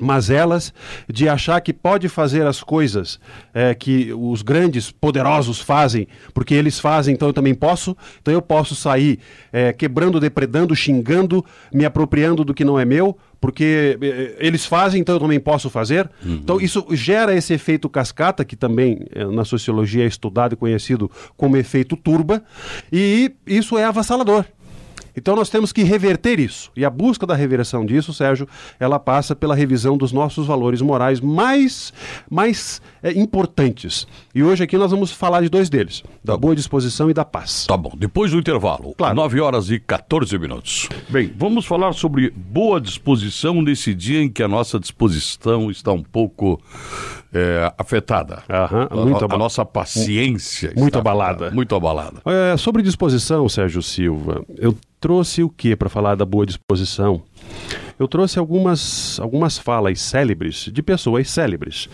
mazelas 0.00 0.72
de 1.08 1.28
achar 1.28 1.60
que 1.60 1.72
pode 1.72 2.08
fazer 2.08 2.46
as 2.46 2.62
coisas 2.62 3.20
é, 3.52 3.74
que 3.74 4.12
os 4.12 4.42
grandes 4.42 4.90
poderosos 4.90 5.60
fazem, 5.60 6.08
porque 6.32 6.54
eles 6.54 6.78
fazem, 6.78 7.14
então 7.14 7.28
eu 7.28 7.34
também 7.34 7.54
posso. 7.54 7.96
Então 8.20 8.32
eu 8.32 8.40
posso 8.40 8.74
sair 8.74 9.18
é, 9.52 9.72
quebrando, 9.72 10.18
depredando, 10.18 10.74
xingando, 10.74 11.44
me 11.72 11.84
apropriando 11.84 12.44
do 12.44 12.54
que 12.54 12.64
não 12.64 12.78
é 12.78 12.84
meu, 12.84 13.16
porque 13.40 13.98
é, 14.00 14.36
eles 14.38 14.64
fazem, 14.64 15.00
então 15.00 15.16
eu 15.16 15.20
também 15.20 15.40
posso 15.40 15.68
fazer. 15.68 16.08
Uhum. 16.24 16.34
Então 16.34 16.60
isso 16.60 16.86
gera 16.92 17.34
esse 17.34 17.52
efeito 17.52 17.88
cascata, 17.88 18.44
que 18.44 18.56
também 18.56 19.00
na 19.32 19.44
sociologia 19.44 20.04
é 20.04 20.06
estudado 20.06 20.54
e 20.54 20.56
conhecido 20.56 21.10
como 21.36 21.56
efeito 21.56 21.96
turba, 21.96 22.42
e 22.90 23.32
isso 23.46 23.76
é 23.76 23.84
avassalador. 23.84 24.46
Então 25.16 25.36
nós 25.36 25.48
temos 25.48 25.72
que 25.72 25.82
reverter 25.82 26.38
isso. 26.38 26.70
E 26.76 26.84
a 26.84 26.90
busca 26.90 27.26
da 27.26 27.34
reversão 27.34 27.84
disso, 27.84 28.12
Sérgio, 28.12 28.48
ela 28.78 28.98
passa 28.98 29.34
pela 29.34 29.54
revisão 29.54 29.96
dos 29.96 30.12
nossos 30.12 30.46
valores 30.46 30.80
morais 30.80 31.20
mais, 31.20 31.92
mais 32.30 32.80
é, 33.02 33.12
importantes. 33.12 34.06
E 34.34 34.42
hoje 34.42 34.64
aqui 34.64 34.76
nós 34.76 34.90
vamos 34.90 35.12
falar 35.12 35.42
de 35.42 35.48
dois 35.48 35.68
deles: 35.68 36.02
da 36.24 36.36
boa 36.36 36.54
disposição 36.54 37.10
e 37.10 37.14
da 37.14 37.24
paz. 37.24 37.66
Tá 37.66 37.76
bom. 37.76 37.92
Depois 37.96 38.30
do 38.30 38.38
intervalo, 38.38 38.94
claro. 38.96 39.14
9 39.14 39.40
horas 39.40 39.70
e 39.70 39.78
14 39.78 40.38
minutos. 40.38 40.88
Bem, 41.08 41.32
vamos 41.36 41.66
falar 41.66 41.92
sobre 41.92 42.30
boa 42.30 42.80
disposição 42.80 43.60
nesse 43.62 43.94
dia 43.94 44.22
em 44.22 44.28
que 44.28 44.42
a 44.42 44.48
nossa 44.48 44.78
disposição 44.78 45.70
está 45.70 45.92
um 45.92 46.02
pouco 46.02 46.60
é, 47.32 47.72
afetada. 47.78 48.42
Uhum, 48.48 49.04
muito 49.06 49.24
a, 49.24 49.34
a, 49.34 49.38
nossa 49.38 49.64
paciência. 49.64 50.72
Muito 50.76 50.98
abalada. 50.98 51.50
Muito 51.50 51.74
abalada. 51.74 52.20
É, 52.26 52.56
sobre 52.56 52.82
disposição, 52.82 53.48
Sérgio 53.48 53.82
Silva, 53.82 54.44
eu 54.58 54.76
trouxe 55.02 55.42
o 55.42 55.50
que 55.50 55.74
para 55.74 55.88
falar 55.88 56.14
da 56.14 56.24
boa 56.24 56.46
disposição? 56.46 57.22
Eu 57.98 58.06
trouxe 58.06 58.38
algumas, 58.38 59.18
algumas 59.20 59.58
falas 59.58 60.00
célebres 60.00 60.70
de 60.72 60.80
pessoas 60.80 61.28
célebres. 61.28 61.88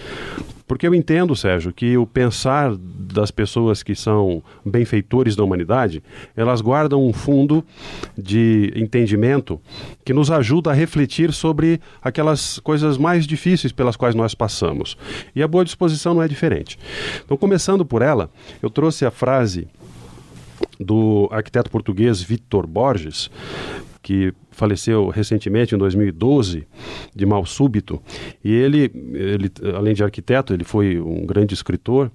Porque 0.66 0.86
eu 0.86 0.94
entendo, 0.94 1.34
Sérgio, 1.34 1.72
que 1.72 1.96
o 1.96 2.06
pensar 2.06 2.76
das 2.76 3.30
pessoas 3.30 3.82
que 3.82 3.94
são 3.94 4.42
benfeitores 4.62 5.34
da 5.34 5.42
humanidade, 5.42 6.02
elas 6.36 6.60
guardam 6.60 7.02
um 7.02 7.10
fundo 7.10 7.64
de 8.16 8.70
entendimento 8.76 9.58
que 10.04 10.12
nos 10.12 10.30
ajuda 10.30 10.70
a 10.70 10.74
refletir 10.74 11.32
sobre 11.32 11.80
aquelas 12.02 12.58
coisas 12.58 12.98
mais 12.98 13.26
difíceis 13.26 13.72
pelas 13.72 13.96
quais 13.96 14.14
nós 14.14 14.34
passamos. 14.34 14.98
E 15.34 15.42
a 15.42 15.48
boa 15.48 15.64
disposição 15.64 16.12
não 16.12 16.22
é 16.22 16.28
diferente. 16.28 16.78
Então, 17.24 17.38
começando 17.38 17.86
por 17.86 18.02
ela, 18.02 18.30
eu 18.62 18.68
trouxe 18.68 19.06
a 19.06 19.10
frase 19.10 19.66
do 20.78 21.28
arquiteto 21.30 21.70
português 21.70 22.22
Victor 22.22 22.66
Borges, 22.66 23.30
que 24.02 24.32
faleceu 24.50 25.08
recentemente, 25.08 25.74
em 25.74 25.78
2012, 25.78 26.66
de 27.14 27.26
mal 27.26 27.44
súbito. 27.44 28.02
E 28.42 28.52
ele, 28.52 28.90
ele, 29.14 29.50
além 29.74 29.94
de 29.94 30.02
arquiteto, 30.02 30.52
ele 30.52 30.64
foi 30.64 30.98
um 30.98 31.24
grande 31.26 31.54
escritor. 31.54 32.10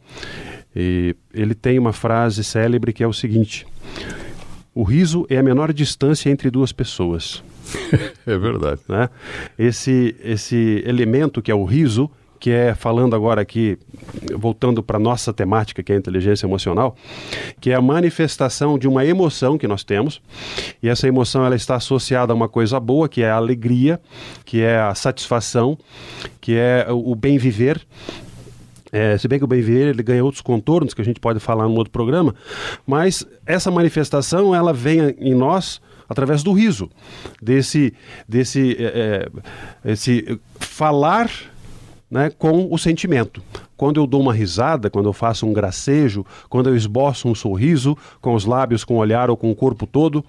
E 0.75 1.15
ele 1.33 1.53
tem 1.53 1.77
uma 1.77 1.93
frase 1.93 2.43
célebre 2.43 2.91
que 2.91 3.03
é 3.03 3.07
o 3.07 3.13
seguinte: 3.13 3.65
O 4.73 4.83
riso 4.83 5.25
é 5.29 5.37
a 5.37 5.43
menor 5.43 5.71
distância 5.71 6.29
entre 6.29 6.49
duas 6.49 6.71
pessoas. 6.71 7.43
é 8.25 8.37
verdade. 8.37 8.81
Né? 8.89 9.09
Esse, 9.57 10.15
esse 10.23 10.83
elemento 10.85 11.41
que 11.41 11.51
é 11.51 11.55
o 11.55 11.63
riso 11.63 12.09
que 12.43 12.51
é 12.51 12.75
falando 12.75 13.15
agora 13.15 13.41
aqui, 13.41 13.77
voltando 14.35 14.83
para 14.83 14.99
nossa 14.99 15.31
temática, 15.31 15.81
que 15.81 15.93
é 15.93 15.95
a 15.95 15.97
inteligência 15.97 16.45
emocional, 16.45 16.93
que 17.61 17.71
é 17.71 17.73
a 17.73 17.81
manifestação 17.81 18.77
de 18.77 18.85
uma 18.85 19.05
emoção 19.05 19.57
que 19.57 19.65
nós 19.65 19.85
temos, 19.85 20.21
e 20.81 20.89
essa 20.89 21.07
emoção 21.07 21.45
ela 21.45 21.55
está 21.55 21.75
associada 21.75 22.33
a 22.33 22.35
uma 22.35 22.49
coisa 22.49 22.81
boa, 22.81 23.07
que 23.07 23.23
é 23.23 23.31
a 23.31 23.37
alegria, 23.37 23.97
que 24.43 24.61
é 24.61 24.77
a 24.77 24.93
satisfação, 24.93 25.77
que 26.41 26.53
é 26.57 26.85
o 26.89 27.15
bem 27.15 27.37
viver, 27.37 27.81
é, 28.91 29.17
se 29.17 29.25
bem 29.25 29.39
que 29.39 29.45
o 29.45 29.47
bem 29.47 29.61
viver 29.61 29.87
ele 29.87 30.03
ganha 30.03 30.21
outros 30.21 30.41
contornos 30.41 30.93
que 30.93 31.01
a 31.01 31.05
gente 31.05 31.21
pode 31.21 31.39
falar 31.39 31.63
num 31.63 31.77
outro 31.77 31.93
programa, 31.93 32.35
mas 32.85 33.25
essa 33.45 33.71
manifestação 33.71 34.53
ela 34.53 34.73
vem 34.73 35.15
em 35.17 35.33
nós 35.33 35.79
através 36.09 36.43
do 36.43 36.51
riso, 36.51 36.89
desse, 37.41 37.93
desse 38.27 38.75
é, 38.77 39.29
é 39.85 39.91
esse 39.93 40.37
falar 40.59 41.29
né, 42.13 42.29
com 42.37 42.71
o 42.71 42.77
sentimento. 42.77 43.41
Quando 43.75 43.99
eu 43.99 44.07
dou 44.07 44.21
uma 44.21 44.33
risada, 44.33 44.89
quando 44.89 45.07
eu 45.07 45.13
faço 45.13 45.45
um 45.45 45.53
gracejo, 45.53 46.25
quando 46.49 46.69
eu 46.69 46.75
esboço 46.75 47.27
um 47.27 47.35
sorriso 47.35 47.97
com 48.21 48.33
os 48.33 48.45
lábios, 48.45 48.83
com 48.83 48.95
o 48.95 48.97
olhar 48.97 49.29
ou 49.29 49.37
com 49.37 49.49
o 49.51 49.55
corpo 49.55 49.85
todo, 49.85 50.23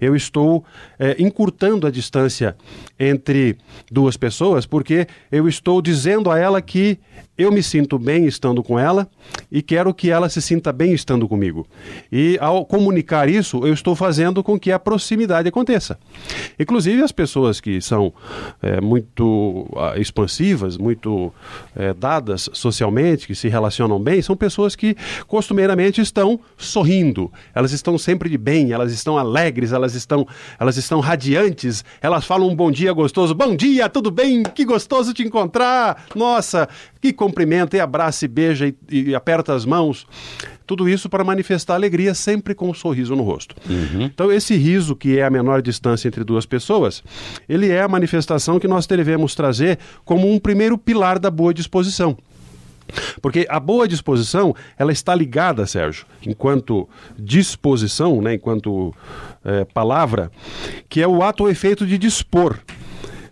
eu 0.00 0.14
estou 0.14 0.64
é, 0.98 1.16
encurtando 1.18 1.86
a 1.86 1.90
distância 1.90 2.56
entre 2.98 3.56
duas 3.90 4.16
pessoas, 4.16 4.66
porque 4.66 5.06
eu 5.30 5.48
estou 5.48 5.80
dizendo 5.80 6.30
a 6.30 6.38
ela 6.38 6.60
que 6.60 6.98
eu 7.38 7.52
me 7.52 7.62
sinto 7.62 7.98
bem 8.00 8.26
estando 8.26 8.64
com 8.64 8.76
ela 8.76 9.08
e 9.50 9.62
quero 9.62 9.94
que 9.94 10.10
ela 10.10 10.28
se 10.28 10.42
sinta 10.42 10.72
bem 10.72 10.92
estando 10.92 11.28
comigo. 11.28 11.66
E 12.10 12.36
ao 12.40 12.66
comunicar 12.66 13.28
isso, 13.28 13.64
eu 13.64 13.72
estou 13.72 13.94
fazendo 13.94 14.42
com 14.42 14.58
que 14.58 14.72
a 14.72 14.78
proximidade 14.78 15.48
aconteça. 15.48 15.96
Inclusive, 16.58 17.00
as 17.00 17.12
pessoas 17.12 17.60
que 17.60 17.80
são 17.80 18.12
é, 18.60 18.80
muito 18.80 19.68
uh, 19.70 19.98
expansivas, 20.00 20.76
muito 20.76 21.32
é, 21.76 21.94
dadas 21.94 22.50
socialmente, 22.52 22.87
que 23.26 23.34
se 23.34 23.48
relacionam 23.48 23.98
bem, 23.98 24.22
são 24.22 24.36
pessoas 24.36 24.74
que 24.74 24.96
costumeiramente 25.26 26.00
estão 26.00 26.40
sorrindo, 26.56 27.32
elas 27.54 27.72
estão 27.72 27.98
sempre 27.98 28.28
de 28.28 28.38
bem, 28.38 28.72
elas 28.72 28.92
estão 28.92 29.18
alegres, 29.18 29.72
elas 29.72 29.94
estão, 29.94 30.26
elas 30.58 30.76
estão 30.76 31.00
radiantes, 31.00 31.84
elas 32.00 32.24
falam 32.24 32.48
um 32.48 32.54
bom 32.54 32.70
dia 32.70 32.92
gostoso. 32.92 33.34
Bom 33.34 33.54
dia, 33.54 33.88
tudo 33.88 34.10
bem? 34.10 34.42
Que 34.42 34.64
gostoso 34.64 35.12
te 35.12 35.22
encontrar! 35.22 36.04
Nossa, 36.14 36.68
que 37.00 37.12
cumprimenta 37.12 37.76
e 37.76 37.80
abraça 37.80 38.24
e 38.24 38.28
beija 38.28 38.66
e, 38.68 38.74
e 38.90 39.14
aperta 39.14 39.54
as 39.54 39.64
mãos. 39.64 40.06
Tudo 40.66 40.86
isso 40.86 41.08
para 41.08 41.24
manifestar 41.24 41.74
alegria 41.74 42.14
sempre 42.14 42.54
com 42.54 42.68
um 42.68 42.74
sorriso 42.74 43.16
no 43.16 43.22
rosto. 43.22 43.56
Uhum. 43.68 44.02
Então, 44.02 44.30
esse 44.30 44.54
riso, 44.54 44.94
que 44.94 45.18
é 45.18 45.24
a 45.24 45.30
menor 45.30 45.62
distância 45.62 46.08
entre 46.08 46.22
duas 46.22 46.44
pessoas, 46.44 47.02
ele 47.48 47.70
é 47.70 47.80
a 47.80 47.88
manifestação 47.88 48.58
que 48.58 48.68
nós 48.68 48.86
devemos 48.86 49.34
trazer 49.34 49.78
como 50.04 50.30
um 50.30 50.38
primeiro 50.38 50.76
pilar 50.76 51.18
da 51.18 51.30
boa 51.30 51.54
disposição. 51.54 52.18
Porque 53.20 53.46
a 53.48 53.60
boa 53.60 53.86
disposição, 53.86 54.54
ela 54.78 54.92
está 54.92 55.14
ligada, 55.14 55.66
Sérgio, 55.66 56.06
enquanto 56.26 56.88
disposição, 57.18 58.20
né, 58.22 58.34
enquanto 58.34 58.94
é, 59.44 59.64
palavra, 59.64 60.30
que 60.88 61.02
é 61.02 61.08
o 61.08 61.22
ato 61.22 61.44
ou 61.44 61.50
efeito 61.50 61.86
de 61.86 61.98
dispor. 61.98 62.58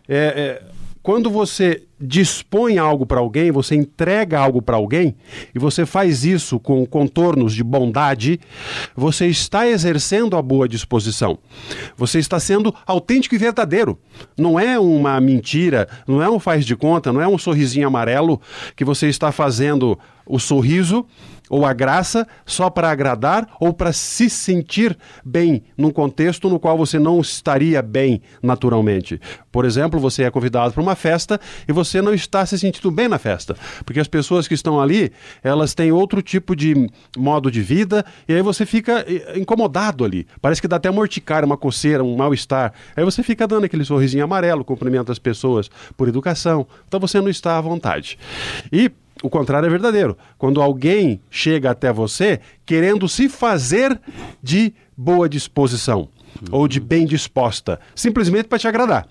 É, 0.09 0.61
é, 0.63 0.66
quando 1.07 1.31
você 1.31 1.85
dispõe 2.01 2.79
algo 2.79 3.07
para 3.07 3.21
alguém, 3.21 3.53
você 3.53 3.77
entrega 3.77 4.41
algo 4.41 4.61
para 4.61 4.75
alguém, 4.75 5.15
e 5.55 5.59
você 5.59 5.87
faz 5.87 6.25
isso 6.25 6.59
com 6.59 6.85
contornos 6.85 7.55
de 7.55 7.63
bondade, 7.63 8.41
você 8.97 9.29
está 9.29 9.69
exercendo 9.69 10.37
a 10.37 10.43
boa 10.43 10.69
disposição. 10.69 11.39
Você 11.97 12.19
está 12.19 12.41
sendo 12.41 12.75
autêntico 12.85 13.37
e 13.37 13.39
verdadeiro. 13.39 13.97
Não 14.37 14.59
é 14.59 14.81
uma 14.81 15.21
mentira, 15.21 15.89
não 16.09 16.21
é 16.21 16.29
um 16.29 16.41
faz 16.41 16.67
de 16.67 16.75
conta, 16.75 17.13
não 17.13 17.21
é 17.21 17.29
um 17.29 17.39
sorrisinho 17.39 17.87
amarelo 17.87 18.41
que 18.75 18.85
você 18.85 19.07
está 19.07 19.31
fazendo 19.31 19.97
o 20.27 20.41
sorriso 20.41 21.07
ou 21.49 21.65
a 21.65 21.73
graça 21.73 22.27
só 22.45 22.69
para 22.69 22.91
agradar 22.91 23.49
ou 23.61 23.73
para 23.73 23.93
se 23.93 24.29
sentir 24.29 24.97
bem 25.25 25.63
num 25.77 25.91
contexto 25.91 26.49
no 26.49 26.59
qual 26.59 26.77
você 26.77 26.99
não 26.99 27.21
estaria 27.21 27.81
bem 27.83 28.21
naturalmente. 28.43 29.21
Por 29.51 29.65
exemplo, 29.65 29.99
você 29.99 30.25
é 30.25 30.31
convidado 30.31 30.75
para 30.75 30.83
uma 30.83 30.95
festa 30.95 31.41
e 31.67 31.73
você 31.73 32.03
não 32.03 32.13
está 32.13 32.45
se 32.45 32.59
sentindo 32.59 32.91
bem 32.91 33.09
na 33.09 33.19
festa, 33.19 33.57
porque 33.85 34.01
as 34.01 34.09
pessoas 34.09 34.47
que 34.47 34.55
estão 34.55 34.81
ali, 34.81 35.13
elas 35.43 35.75
têm 35.75 35.93
outro 35.93 36.21
tipo 36.21 36.55
de 36.55 36.89
modo 37.17 37.51
de 37.51 37.63
vida 37.63 38.05
e 38.29 38.35
aí 38.35 38.43
você 38.43 38.67
fica 38.67 39.05
eh, 39.09 39.39
incomodado 39.39 40.05
ali. 40.05 40.27
Parece 40.41 40.61
que 40.61 40.69
dá 40.69 40.77
até 40.77 40.91
uma 40.91 41.07
uma 41.45 41.57
coceira, 41.57 42.05
um 42.05 42.17
mal-estar. 42.17 42.73
Aí 42.95 43.05
você 43.05 43.23
fica 43.23 43.47
dando 43.47 43.65
aquele 43.65 43.85
sorrisinho 43.85 44.25
amarelo, 44.25 44.65
cumprimenta 44.65 45.13
as 45.13 45.19
pessoas 45.19 45.71
por 45.97 46.09
educação. 46.09 46.67
Então 46.87 47.01
você 47.01 47.21
não 47.21 47.29
está 47.29 47.57
à 47.57 47.61
vontade. 47.61 48.19
E 48.73 48.91
o 49.23 49.31
contrário 49.31 49.67
é 49.67 49.71
verdadeiro. 49.71 50.17
Quando 50.39 50.61
alguém 50.61 51.21
chega 51.31 51.71
até 51.71 51.93
você 51.93 52.41
querendo 52.65 53.09
se 53.09 53.29
fazer 53.29 54.01
de 54.43 54.75
boa 54.97 55.29
disposição. 55.29 56.09
Ou 56.51 56.67
de 56.69 56.81
bem 56.81 57.07
disposta, 57.07 57.79
simplesmente 57.95 58.49
para 58.49 58.59
te 58.59 58.69
agradar. 58.69 59.07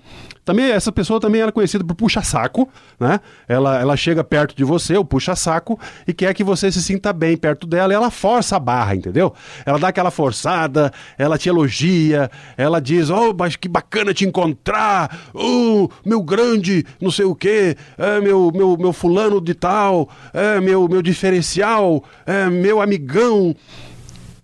Também 0.46 0.70
essa 0.70 0.92
pessoa 0.92 1.20
também 1.20 1.42
era 1.42 1.52
conhecida 1.52 1.84
por 1.84 1.96
puxa-saco, 1.96 2.70
né? 3.00 3.20
Ela, 3.48 3.82
ela 3.82 3.98
chega 3.98 4.24
perto 4.24 4.56
de 4.56 4.64
você, 4.64 4.96
o 4.96 5.04
puxa-saco, 5.04 5.80
e 6.08 6.14
quer 6.14 6.36
que 6.36 6.44
você 6.44 6.72
se 6.72 6.84
sinta 6.84 7.12
bem 7.12 7.36
perto 7.36 7.66
dela, 7.66 7.92
e 7.92 7.96
ela 7.96 8.12
força 8.12 8.56
a 8.56 8.60
barra, 8.60 8.96
entendeu? 8.96 9.34
Ela 9.66 9.80
dá 9.80 9.88
aquela 9.88 10.12
forçada, 10.12 10.94
ela 11.18 11.36
te 11.36 11.50
elogia, 11.50 12.30
ela 12.56 12.80
diz: 12.80 13.10
"Oh, 13.10 13.34
mas 13.38 13.56
que 13.56 13.68
bacana 13.68 14.14
te 14.14 14.24
encontrar! 14.24 15.32
Oh, 15.34 15.90
meu 16.06 16.22
grande, 16.22 16.86
não 17.02 17.10
sei 17.10 17.26
o 17.26 17.34
quê, 17.34 17.76
é 17.98 18.22
meu 18.22 18.52
meu 18.54 18.78
meu 18.78 18.94
fulano 18.94 19.42
de 19.42 19.56
tal, 19.56 20.08
é 20.32 20.62
meu 20.62 20.88
meu 20.88 21.02
diferencial, 21.02 22.04
é 22.26 22.48
meu 22.50 22.82
amigão" 22.82 23.56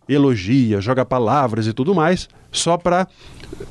elogia, 0.10 0.82
joga 0.82 1.06
palavras 1.06 1.68
e 1.68 1.74
tudo 1.74 1.96
mais, 1.96 2.28
só 2.52 2.78
para 2.78 3.08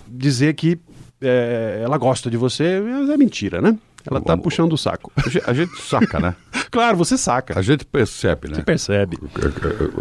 dizer 0.09 0.55
que 0.55 0.79
é, 1.21 1.81
ela 1.85 1.99
gosta 1.99 2.31
de 2.31 2.37
você, 2.37 2.81
mas 2.81 3.11
é 3.11 3.17
mentira, 3.17 3.61
né? 3.61 3.77
Ela 4.09 4.21
tá 4.21 4.37
puxando 4.37 4.73
o 4.73 4.79
saco. 4.79 5.13
A 5.47 5.53
gente 5.53 5.79
saca, 5.83 6.19
né? 6.19 6.35
claro, 6.71 6.97
você 6.97 7.19
saca. 7.19 7.59
A 7.59 7.63
gente 7.63 7.85
percebe, 7.85 8.49
né? 8.49 8.55
Você 8.55 8.63
percebe. 8.63 9.19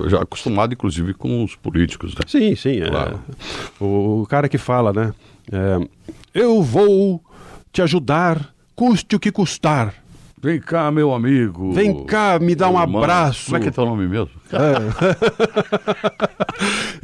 Já 0.07 0.21
acostumado, 0.21 0.73
inclusive, 0.73 1.13
com 1.13 1.43
os 1.43 1.55
políticos, 1.55 2.15
né? 2.15 2.21
Sim, 2.25 2.55
sim. 2.55 2.79
Claro. 2.81 3.19
É. 3.29 3.83
O, 3.83 4.25
cara 4.29 4.47
que 4.47 4.57
fala, 4.57 4.93
né? 4.93 5.13
É, 5.51 5.89
eu 6.33 6.63
vou 6.63 7.21
te 7.73 7.81
ajudar, 7.81 8.53
custe 8.75 9.15
o 9.15 9.19
que 9.19 9.31
custar. 9.31 9.93
Vem 10.41 10.57
cá, 10.57 10.89
meu 10.89 11.13
amigo. 11.13 11.73
Vem 11.73 12.05
cá, 12.05 12.39
me 12.39 12.55
dá 12.55 12.69
um 12.69 12.79
irmão. 12.79 13.03
abraço. 13.03 13.45
Como 13.45 13.57
é 13.57 13.59
que 13.59 13.67
é 13.67 13.71
teu 13.71 13.85
nome 13.85 14.07
mesmo? 14.07 14.29
É. 14.53 14.73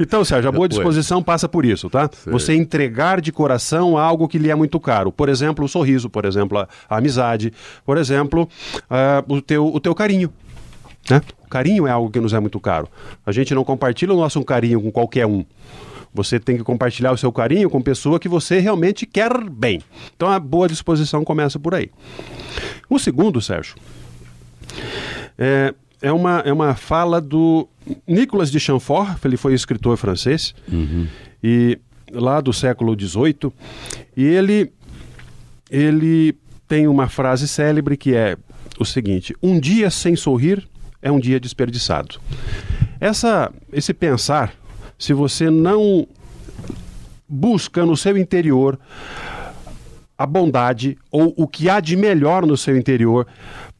então, 0.00 0.24
Sérgio, 0.24 0.48
a 0.48 0.52
boa 0.52 0.66
disposição 0.66 1.22
passa 1.22 1.46
por 1.46 1.66
isso, 1.66 1.90
tá? 1.90 2.08
Sim. 2.10 2.30
Você 2.30 2.54
entregar 2.54 3.20
de 3.20 3.30
coração 3.30 3.98
algo 3.98 4.26
que 4.26 4.38
lhe 4.38 4.50
é 4.50 4.54
muito 4.54 4.80
caro. 4.80 5.12
Por 5.12 5.28
exemplo, 5.28 5.66
o 5.66 5.68
sorriso, 5.68 6.08
por 6.08 6.24
exemplo, 6.24 6.56
a, 6.58 6.66
a 6.88 6.96
amizade, 6.96 7.52
por 7.84 7.98
exemplo, 7.98 8.48
uh, 8.90 9.34
o, 9.34 9.42
teu, 9.42 9.66
o 9.66 9.78
teu 9.80 9.94
carinho. 9.94 10.32
Né? 11.10 11.20
O 11.44 11.48
carinho 11.48 11.86
é 11.86 11.90
algo 11.90 12.10
que 12.10 12.18
nos 12.18 12.32
é 12.32 12.40
muito 12.40 12.58
caro. 12.58 12.88
A 13.24 13.32
gente 13.32 13.54
não 13.54 13.64
compartilha 13.64 14.14
o 14.14 14.16
nosso 14.16 14.42
carinho 14.44 14.80
com 14.80 14.90
qualquer 14.90 15.26
um. 15.26 15.44
Você 16.16 16.40
tem 16.40 16.56
que 16.56 16.64
compartilhar 16.64 17.12
o 17.12 17.16
seu 17.16 17.30
carinho 17.30 17.68
com 17.68 17.80
pessoa 17.80 18.18
que 18.18 18.28
você 18.28 18.58
realmente 18.58 19.04
quer 19.04 19.38
bem. 19.48 19.82
Então 20.16 20.28
a 20.30 20.40
boa 20.40 20.66
disposição 20.66 21.22
começa 21.24 21.58
por 21.58 21.74
aí. 21.74 21.90
O 22.88 22.98
segundo, 22.98 23.40
Sérgio, 23.42 23.76
é, 25.36 25.74
é, 26.00 26.10
uma, 26.10 26.40
é 26.40 26.52
uma 26.52 26.74
fala 26.74 27.20
do 27.20 27.68
Nicolas 28.06 28.50
de 28.50 28.58
Chamfort, 28.58 29.22
ele 29.24 29.36
foi 29.36 29.54
escritor 29.54 29.96
francês, 29.96 30.54
uhum. 30.70 31.06
e 31.42 31.78
lá 32.10 32.40
do 32.40 32.52
século 32.52 32.96
XVIII, 32.98 33.52
e 34.16 34.24
ele, 34.24 34.72
ele 35.70 36.34
tem 36.66 36.88
uma 36.88 37.08
frase 37.08 37.46
célebre 37.46 37.96
que 37.96 38.14
é 38.14 38.36
o 38.78 38.84
seguinte: 38.84 39.34
um 39.42 39.60
dia 39.60 39.90
sem 39.90 40.16
sorrir 40.16 40.66
é 41.02 41.10
um 41.10 41.20
dia 41.20 41.38
desperdiçado. 41.38 42.18
Essa, 42.98 43.52
esse 43.72 43.92
pensar 43.92 44.54
se 44.98 45.12
você 45.12 45.50
não 45.50 46.06
busca 47.28 47.84
no 47.84 47.96
seu 47.96 48.16
interior 48.16 48.78
a 50.16 50.24
bondade 50.24 50.96
ou 51.10 51.34
o 51.36 51.46
que 51.46 51.68
há 51.68 51.80
de 51.80 51.96
melhor 51.96 52.46
no 52.46 52.56
seu 52.56 52.76
interior, 52.76 53.26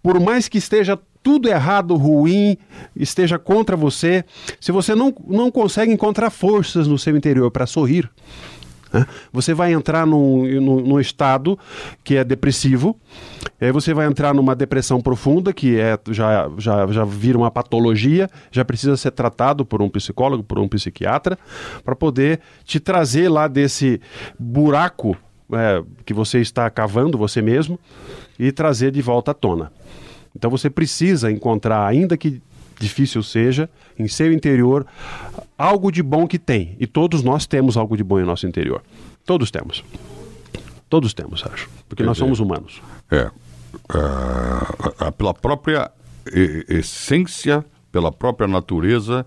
por 0.03 0.21
mais 0.21 0.49
que 0.49 0.59
esteja 0.59 0.99
tudo 1.23 1.49
errado, 1.49 1.97
ruim, 1.97 2.57
esteja 2.95 3.39
contra 3.39 3.75
você, 3.77 4.25
se 4.61 4.71
você 4.71 4.95
não, 4.95 5.13
não 5.27 5.51
consegue 5.51 5.93
encontrar 5.93 6.31
forças 6.31 6.87
no 6.87 6.97
seu 6.99 7.17
interior 7.17 7.51
para 7.51 7.67
sorrir, 7.67 8.09
né? 8.93 9.07
Você 9.33 9.55
vai 9.55 9.73
entrar 9.73 10.07
num, 10.07 10.47
num, 10.61 10.81
num, 10.81 11.01
estado 11.01 11.59
que 12.05 12.17
é 12.17 12.25
depressivo, 12.25 12.99
aí 13.61 13.73
você 13.73 13.93
vai 13.93 14.07
entrar 14.07 14.35
numa 14.35 14.55
depressão 14.55 15.01
profunda, 15.01 15.53
que 15.53 15.79
é, 15.79 15.99
já, 16.11 16.51
já, 16.59 16.87
já 16.87 17.05
vira 17.05 17.39
uma 17.39 17.51
patologia, 17.51 18.29
já 18.51 18.65
precisa 18.65 18.97
ser 18.97 19.11
tratado 19.11 19.65
por 19.65 19.83
um 19.83 19.89
psicólogo, 19.89 20.43
por 20.43 20.59
um 20.59 20.69
psiquiatra, 20.69 21.39
para 21.85 21.97
poder 21.97 22.41
te 22.65 22.79
trazer 22.81 23.29
lá 23.29 23.49
desse 23.49 24.01
buraco 24.39 25.17
é, 25.53 25.83
que 26.05 26.15
você 26.15 26.41
está 26.41 26.69
cavando, 26.71 27.19
você 27.19 27.41
mesmo, 27.41 27.79
e 28.39 28.51
trazer 28.53 28.91
de 28.91 29.03
volta 29.03 29.31
à 29.31 29.35
tona. 29.35 29.73
Então 30.35 30.51
você 30.51 30.69
precisa 30.69 31.31
encontrar, 31.31 31.87
ainda 31.87 32.17
que 32.17 32.43
difícil 32.79 33.23
seja, 33.23 33.71
em 33.99 34.07
seu 34.07 34.33
interior, 34.33 34.87
algo 35.57 35.91
de 35.91 36.03
bom 36.03 36.27
que 36.27 36.39
tem. 36.39 36.77
E 36.79 36.87
todos 36.87 37.23
nós 37.23 37.47
temos 37.47 37.77
algo 37.77 37.97
de 37.97 38.05
bom 38.05 38.21
em 38.21 38.25
nosso 38.25 38.47
interior. 38.47 38.83
Todos 39.25 39.51
temos. 39.51 39.85
Todos 40.89 41.13
temos, 41.15 41.45
acho. 41.45 41.69
Porque 41.89 42.03
Quer 42.03 42.07
nós 42.07 42.17
dizer, 42.17 42.25
somos 42.25 42.41
humanos. 42.41 42.81
É. 43.11 43.31
Uh, 43.91 45.13
pela 45.13 45.35
própria 45.35 45.91
essência, 46.69 47.65
pela 47.93 48.11
própria 48.11 48.49
natureza 48.49 49.25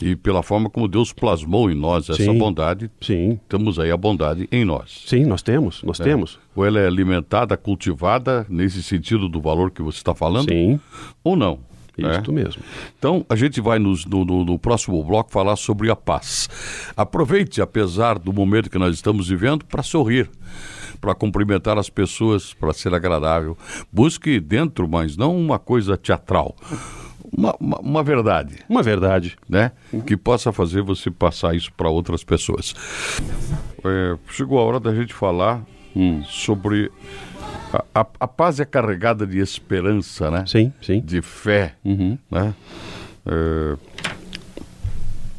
e 0.00 0.16
pela 0.16 0.42
forma 0.42 0.68
como 0.68 0.88
Deus 0.88 1.12
plasmou 1.12 1.70
em 1.70 1.74
nós 1.74 2.08
essa 2.08 2.22
sim, 2.22 2.38
bondade. 2.38 2.90
Sim. 3.00 3.38
Temos 3.48 3.78
aí 3.78 3.90
a 3.90 3.96
bondade 3.96 4.48
em 4.50 4.64
nós. 4.64 5.04
Sim, 5.06 5.24
nós 5.24 5.42
temos, 5.42 5.82
nós 5.82 6.00
é. 6.00 6.04
temos. 6.04 6.38
Ou 6.54 6.64
ela 6.66 6.80
é 6.80 6.86
alimentada, 6.86 7.56
cultivada, 7.56 8.44
nesse 8.48 8.82
sentido 8.82 9.28
do 9.28 9.40
valor 9.40 9.70
que 9.70 9.82
você 9.82 9.98
está 9.98 10.14
falando? 10.14 10.48
Sim. 10.48 10.80
Ou 11.22 11.36
não? 11.36 11.60
Isso 11.96 12.32
né? 12.32 12.42
mesmo. 12.42 12.62
Então, 12.98 13.24
a 13.28 13.36
gente 13.36 13.60
vai 13.60 13.78
nos, 13.78 14.04
no, 14.04 14.24
no, 14.24 14.44
no, 14.44 14.58
próximo 14.58 15.02
bloco 15.04 15.30
falar 15.30 15.56
sobre 15.56 15.90
a 15.90 15.96
paz. 15.96 16.48
Aproveite, 16.96 17.62
apesar 17.62 18.18
do 18.18 18.32
momento 18.32 18.68
que 18.68 18.78
nós 18.78 18.94
estamos 18.94 19.28
vivendo, 19.28 19.64
para 19.64 19.82
sorrir, 19.82 20.28
para 21.00 21.14
cumprimentar 21.14 21.78
as 21.78 21.88
pessoas, 21.88 22.52
para 22.52 22.72
ser 22.72 22.94
agradável. 22.94 23.56
Busque 23.92 24.40
dentro, 24.40 24.88
mas 24.88 25.16
não 25.16 25.36
uma 25.36 25.58
coisa 25.58 25.96
teatral. 25.96 26.56
Uma, 27.36 27.54
uma, 27.58 27.78
uma 27.78 28.02
verdade. 28.02 28.56
Uma 28.68 28.82
verdade. 28.82 29.36
Né? 29.48 29.72
Que 30.06 30.16
possa 30.16 30.52
fazer 30.52 30.82
você 30.82 31.10
passar 31.10 31.54
isso 31.54 31.72
para 31.72 31.88
outras 31.88 32.24
pessoas. 32.24 32.74
É, 33.84 34.16
chegou 34.30 34.58
a 34.58 34.62
hora 34.62 34.80
da 34.80 34.94
gente 34.94 35.12
falar 35.12 35.62
hum. 35.94 36.22
sobre 36.24 36.90
a, 37.74 38.00
a, 38.00 38.06
a, 38.20 38.28
paz 38.28 38.60
é 38.60 38.64
carregada 38.64 39.26
de 39.26 39.38
esperança, 39.38 40.30
né? 40.30 40.44
Sim, 40.46 40.72
sim. 40.80 41.00
De 41.00 41.20
fé, 41.20 41.74
uhum. 41.84 42.16
né? 42.30 42.54
É, 43.26 43.76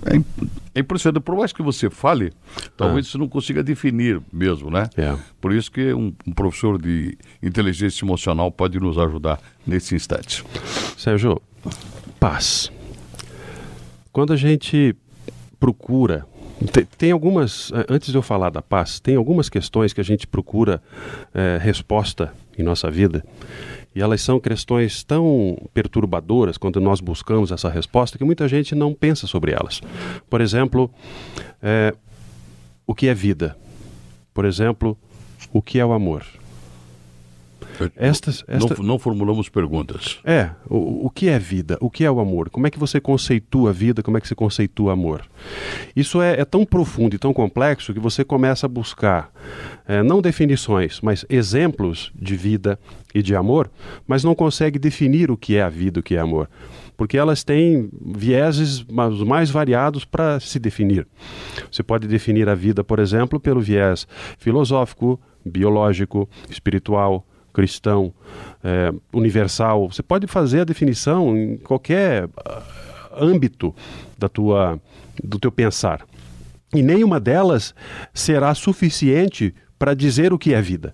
é, 0.06 0.22
é, 0.76 0.80
impressionante. 0.80 1.24
Por 1.24 1.36
mais 1.36 1.54
que 1.54 1.62
você 1.62 1.90
fale, 1.90 2.34
talvez 2.76 3.08
ah. 3.08 3.12
você 3.12 3.18
não 3.18 3.30
consiga 3.30 3.64
definir 3.64 4.22
mesmo, 4.32 4.70
né? 4.70 4.90
É. 4.98 5.18
Por 5.40 5.54
isso 5.54 5.72
que 5.72 5.94
um, 5.94 6.14
um, 6.28 6.32
professor 6.34 6.82
de 6.82 7.18
inteligência 7.42 8.04
emocional 8.04 8.52
pode 8.52 8.80
nos 8.80 8.98
ajudar 8.98 9.40
nesse 9.66 9.96
instante. 9.96 10.44
Sérgio, 10.98 11.42
paz. 12.20 12.72
Quando 14.12 14.34
a 14.34 14.38
gente 14.38 14.96
procura 15.60 16.26
tem, 16.72 16.86
tem, 16.98 17.12
algumas, 17.12 17.72
eh, 17.74 17.86
antes 17.90 18.12
de 18.12 18.18
eu 18.18 18.22
falar 18.22 18.50
da 18.50 18.62
paz, 18.62 19.00
tem 19.00 19.16
algumas 19.16 19.50
questões 19.50 19.94
que 19.94 20.02
a 20.02 20.04
gente 20.04 20.26
procura 20.26 20.82
é, 21.34 21.58
resposta 21.62 22.34
em 22.58 22.64
nossa 22.64 22.90
vida 22.90 23.24
e 23.96 24.02
elas 24.02 24.22
são 24.22 24.40
questões 24.40 25.04
tão 25.04 25.58
perturbadoras 25.74 26.58
quando 26.58 26.82
nós 26.82 27.00
buscamos 27.00 27.50
essa 27.52 27.70
resposta 27.70 28.18
que 28.18 28.26
muita 28.26 28.46
gente 28.46 28.76
não 28.76 28.94
pensa 28.94 29.26
sobre 29.26 29.54
elas. 29.54 29.82
Por 30.30 30.42
exemplo, 30.42 30.92
é, 31.64 31.96
o 32.86 32.94
que 32.94 33.08
é 33.08 33.14
vida? 33.14 33.58
Por 34.34 34.44
exemplo, 34.44 34.98
o 35.54 35.62
que 35.62 35.80
é 35.80 35.86
o 35.86 35.94
amor? 35.94 36.26
Estas, 37.96 38.44
esta... 38.48 38.76
não, 38.78 38.84
não, 38.84 39.00
formulamos 39.00 39.50
perguntas. 39.50 40.20
É, 40.24 40.50
o, 40.70 41.08
o 41.08 41.10
que 41.10 41.30
é 41.30 41.40
vida? 41.40 41.78
O 41.82 41.90
que 41.90 42.04
é 42.04 42.12
o 42.12 42.20
amor? 42.20 42.50
Como 42.50 42.68
é 42.68 42.70
que 42.70 42.80
você 42.80 43.00
conceitua 43.00 43.70
a 43.70 43.74
vida? 43.74 44.02
Como 44.04 44.18
é 44.18 44.22
que 44.22 44.28
você 44.28 44.36
conceitua 44.36 44.94
amor? 44.94 45.26
Isso 45.96 46.22
é, 46.22 46.40
é 46.40 46.46
tão 46.46 46.66
profundo 46.66 47.16
e 47.16 47.20
tão 47.20 47.34
complexo 47.34 47.94
que 47.94 48.00
você 48.00 48.24
começa 48.24 48.66
a 48.66 48.70
buscar 48.70 49.32
é, 49.88 50.02
não 50.02 50.22
definições, 50.22 51.00
mas 51.02 51.26
exemplos 51.30 52.12
de 52.16 52.36
vida 52.36 52.80
e 53.14 53.22
de 53.22 53.36
amor, 53.36 53.70
mas 54.08 54.24
não 54.24 54.36
consegue 54.36 54.80
definir 54.80 55.32
o 55.32 55.38
que 55.38 55.56
é 55.56 55.62
a 55.62 55.70
vida, 55.70 56.00
o 56.00 56.04
que 56.04 56.16
é 56.16 56.20
amor 56.20 56.50
porque 56.98 57.18
elas 57.18 57.44
têm 57.44 57.90
vieses 58.02 58.86
os 58.88 59.24
mais 59.24 59.50
variados 59.50 60.06
para 60.06 60.40
se 60.40 60.60
definir. 60.60 61.08
Você 61.72 61.84
pode 61.84 62.08
definir 62.08 62.48
a 62.48 62.56
vida, 62.56 62.84
por 62.84 63.00
exemplo, 63.00 63.40
pelo 63.40 63.60
viés 63.60 64.08
filosófico, 64.38 65.20
biológico, 65.46 66.28
espiritual, 66.50 67.26
cristão, 67.56 68.14
é, 68.62 68.94
universal. 69.14 69.90
Você 69.90 70.04
pode 70.04 70.28
fazer 70.28 70.62
a 70.62 70.66
definição 70.66 71.36
em 71.38 71.56
qualquer 71.58 72.30
ah, 72.46 72.62
âmbito 73.18 73.74
da 74.18 74.28
tua, 74.28 74.80
do 75.24 75.40
teu 75.40 75.52
pensar. 75.52 76.06
E 76.74 76.84
nenhuma 76.84 77.18
delas 77.18 77.74
será 78.14 78.54
suficiente 78.54 79.56
para 79.80 79.94
dizer 79.94 80.34
o 80.34 80.38
que 80.38 80.54
é 80.54 80.62
vida. 80.62 80.94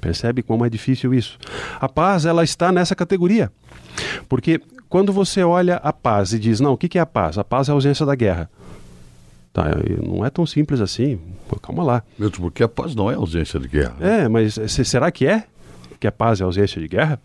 Percebe 0.00 0.42
como 0.42 0.64
é 0.64 0.70
difícil 0.70 1.12
isso? 1.12 1.38
A 1.78 1.88
paz, 1.88 2.24
ela 2.24 2.42
está 2.42 2.72
nessa 2.72 2.94
categoria. 2.94 3.52
Porque 4.28 4.60
quando 4.88 5.12
você 5.12 5.42
olha 5.42 5.76
a 5.76 5.92
paz 5.92 6.32
e 6.32 6.38
diz, 6.38 6.60
não, 6.60 6.72
o 6.72 6.78
que 6.78 6.98
é 6.98 7.00
a 7.02 7.06
paz? 7.06 7.36
A 7.36 7.44
paz 7.44 7.68
é 7.68 7.72
a 7.72 7.74
ausência 7.74 8.06
da 8.06 8.14
guerra. 8.14 8.50
Tá, 9.52 9.64
não 10.02 10.24
é 10.24 10.30
tão 10.30 10.46
simples 10.46 10.80
assim. 10.80 11.18
Pô, 11.48 11.58
calma 11.60 11.82
lá. 11.82 12.02
Mesmo 12.18 12.36
porque 12.38 12.62
a 12.62 12.68
paz 12.68 12.94
não 12.94 13.10
é 13.10 13.14
ausência 13.14 13.60
de 13.60 13.68
guerra. 13.68 13.96
É, 14.00 14.28
mas 14.28 14.54
será 14.54 15.10
que 15.10 15.26
é? 15.26 15.44
Que 16.00 16.06
a 16.06 16.12
paz 16.12 16.40
é 16.40 16.44
ausência 16.44 16.80
de 16.80 16.88
guerra? 16.88 17.20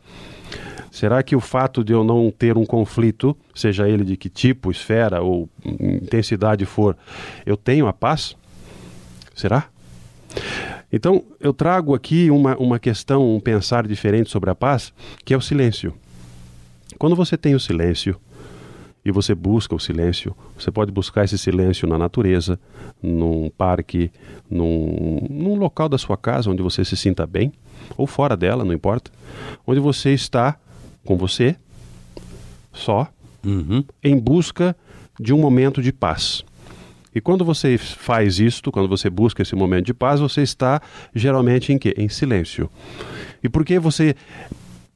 Será 0.92 1.22
que 1.22 1.36
o 1.36 1.40
fato 1.40 1.84
de 1.84 1.94
eu 1.94 2.04
não 2.04 2.32
ter 2.32 2.58
um 2.58 2.66
conflito, 2.66 3.38
seja 3.54 3.88
ele 3.88 4.04
de 4.04 4.18
que 4.18 4.30
tipo, 4.30 4.72
esfera 4.72 5.22
ou 5.22 5.48
intensidade 5.64 6.66
for, 6.66 6.98
eu 7.46 7.56
tenho 7.56 7.88
a 7.88 7.94
paz? 7.94 8.36
Será? 9.36 9.70
Então, 10.92 11.24
eu 11.40 11.54
trago 11.54 11.94
aqui 11.94 12.32
uma, 12.32 12.56
uma 12.58 12.80
questão, 12.80 13.36
um 13.36 13.40
pensar 13.40 13.88
diferente 13.88 14.30
sobre 14.30 14.50
a 14.50 14.56
paz, 14.56 14.94
que 15.24 15.34
é 15.34 15.38
o 15.38 15.42
silêncio. 15.42 15.94
Quando 16.98 17.16
você 17.16 17.38
tem 17.38 17.54
o 17.54 17.60
silêncio, 17.60 18.20
e 19.08 19.12
você 19.12 19.34
busca 19.34 19.74
o 19.74 19.80
silêncio. 19.80 20.36
Você 20.60 20.70
pode 20.70 20.92
buscar 20.92 21.24
esse 21.24 21.38
silêncio 21.38 21.88
na 21.88 21.98
natureza, 21.98 22.60
num 23.02 23.50
parque, 23.50 24.12
num, 24.52 25.26
num 25.30 25.56
local 25.56 25.88
da 25.88 25.98
sua 25.98 26.18
casa 26.18 26.52
onde 26.52 26.62
você 26.62 26.84
se 26.84 26.98
sinta 26.98 27.26
bem, 27.26 27.54
ou 27.96 28.06
fora 28.06 28.36
dela, 28.36 28.66
não 28.66 28.74
importa. 28.74 29.10
Onde 29.66 29.80
você 29.80 30.14
está 30.14 30.58
com 31.06 31.16
você, 31.16 31.56
só, 32.74 33.08
Uhum. 33.46 33.82
em 34.04 34.18
busca 34.20 34.76
de 35.18 35.34
um 35.34 35.40
momento 35.40 35.82
de 35.82 35.94
paz. 35.94 36.44
E 37.16 37.22
quando 37.22 37.46
você 37.46 37.78
faz 37.78 38.42
isto, 38.42 38.74
quando 38.74 38.90
você 38.90 39.10
busca 39.10 39.42
esse 39.42 39.56
momento 39.56 39.86
de 39.86 39.94
paz, 39.94 40.20
você 40.20 40.42
está 40.42 40.82
geralmente 41.16 41.72
em 41.72 41.78
quê? 41.78 41.94
Em 41.98 42.10
silêncio. 42.10 42.70
E 43.42 43.48
por 43.48 43.64
que 43.64 43.80
você 43.80 44.16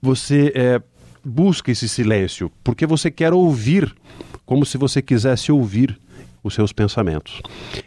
você 0.02 0.52
é, 0.54 0.82
busca 1.24 1.72
esse 1.72 1.88
silêncio? 1.88 2.52
Porque 2.64 2.86
você 2.86 3.12
quer 3.12 3.34
ouvir, 3.34 3.94
como 4.46 4.66
se 4.66 4.78
você 4.78 5.02
quisesse 5.02 5.52
ouvir 5.52 6.00
os 6.44 6.54
seus 6.54 6.72
pensamentos. 6.72 7.42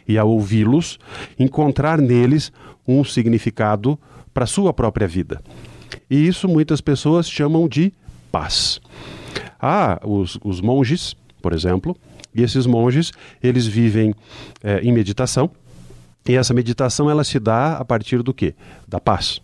E 0.07 0.17
ao 0.17 0.29
ouvi-los, 0.29 0.97
encontrar 1.37 1.99
neles 1.99 2.51
um 2.87 3.03
significado 3.03 3.99
para 4.33 4.43
a 4.43 4.47
sua 4.47 4.73
própria 4.73 5.07
vida. 5.07 5.41
E 6.09 6.27
isso 6.27 6.47
muitas 6.47 6.81
pessoas 6.81 7.29
chamam 7.29 7.67
de 7.67 7.93
paz. 8.31 8.79
Há 9.59 9.99
os, 10.03 10.37
os 10.43 10.61
monges, 10.61 11.15
por 11.41 11.53
exemplo, 11.53 11.95
e 12.33 12.43
esses 12.43 12.65
monges, 12.65 13.11
eles 13.41 13.65
vivem 13.65 14.13
eh, 14.61 14.81
em 14.83 14.91
meditação, 14.91 15.49
e 16.27 16.35
essa 16.35 16.53
meditação 16.53 17.09
ela 17.09 17.23
se 17.23 17.39
dá 17.39 17.77
a 17.77 17.85
partir 17.85 18.21
do 18.21 18.33
quê? 18.33 18.55
Da 18.87 18.99
paz. 18.99 19.39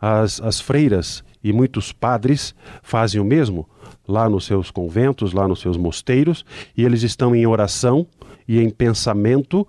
As, 0.00 0.40
as 0.40 0.60
freiras 0.60 1.22
e 1.42 1.52
muitos 1.52 1.92
padres 1.92 2.54
fazem 2.82 3.20
o 3.20 3.24
mesmo 3.24 3.68
lá 4.06 4.28
nos 4.28 4.44
seus 4.44 4.70
conventos, 4.70 5.32
lá 5.32 5.46
nos 5.46 5.60
seus 5.60 5.76
mosteiros, 5.76 6.44
e 6.76 6.84
eles 6.84 7.02
estão 7.02 7.34
em 7.34 7.46
oração 7.46 8.06
e 8.46 8.58
em 8.60 8.68
pensamento, 8.68 9.66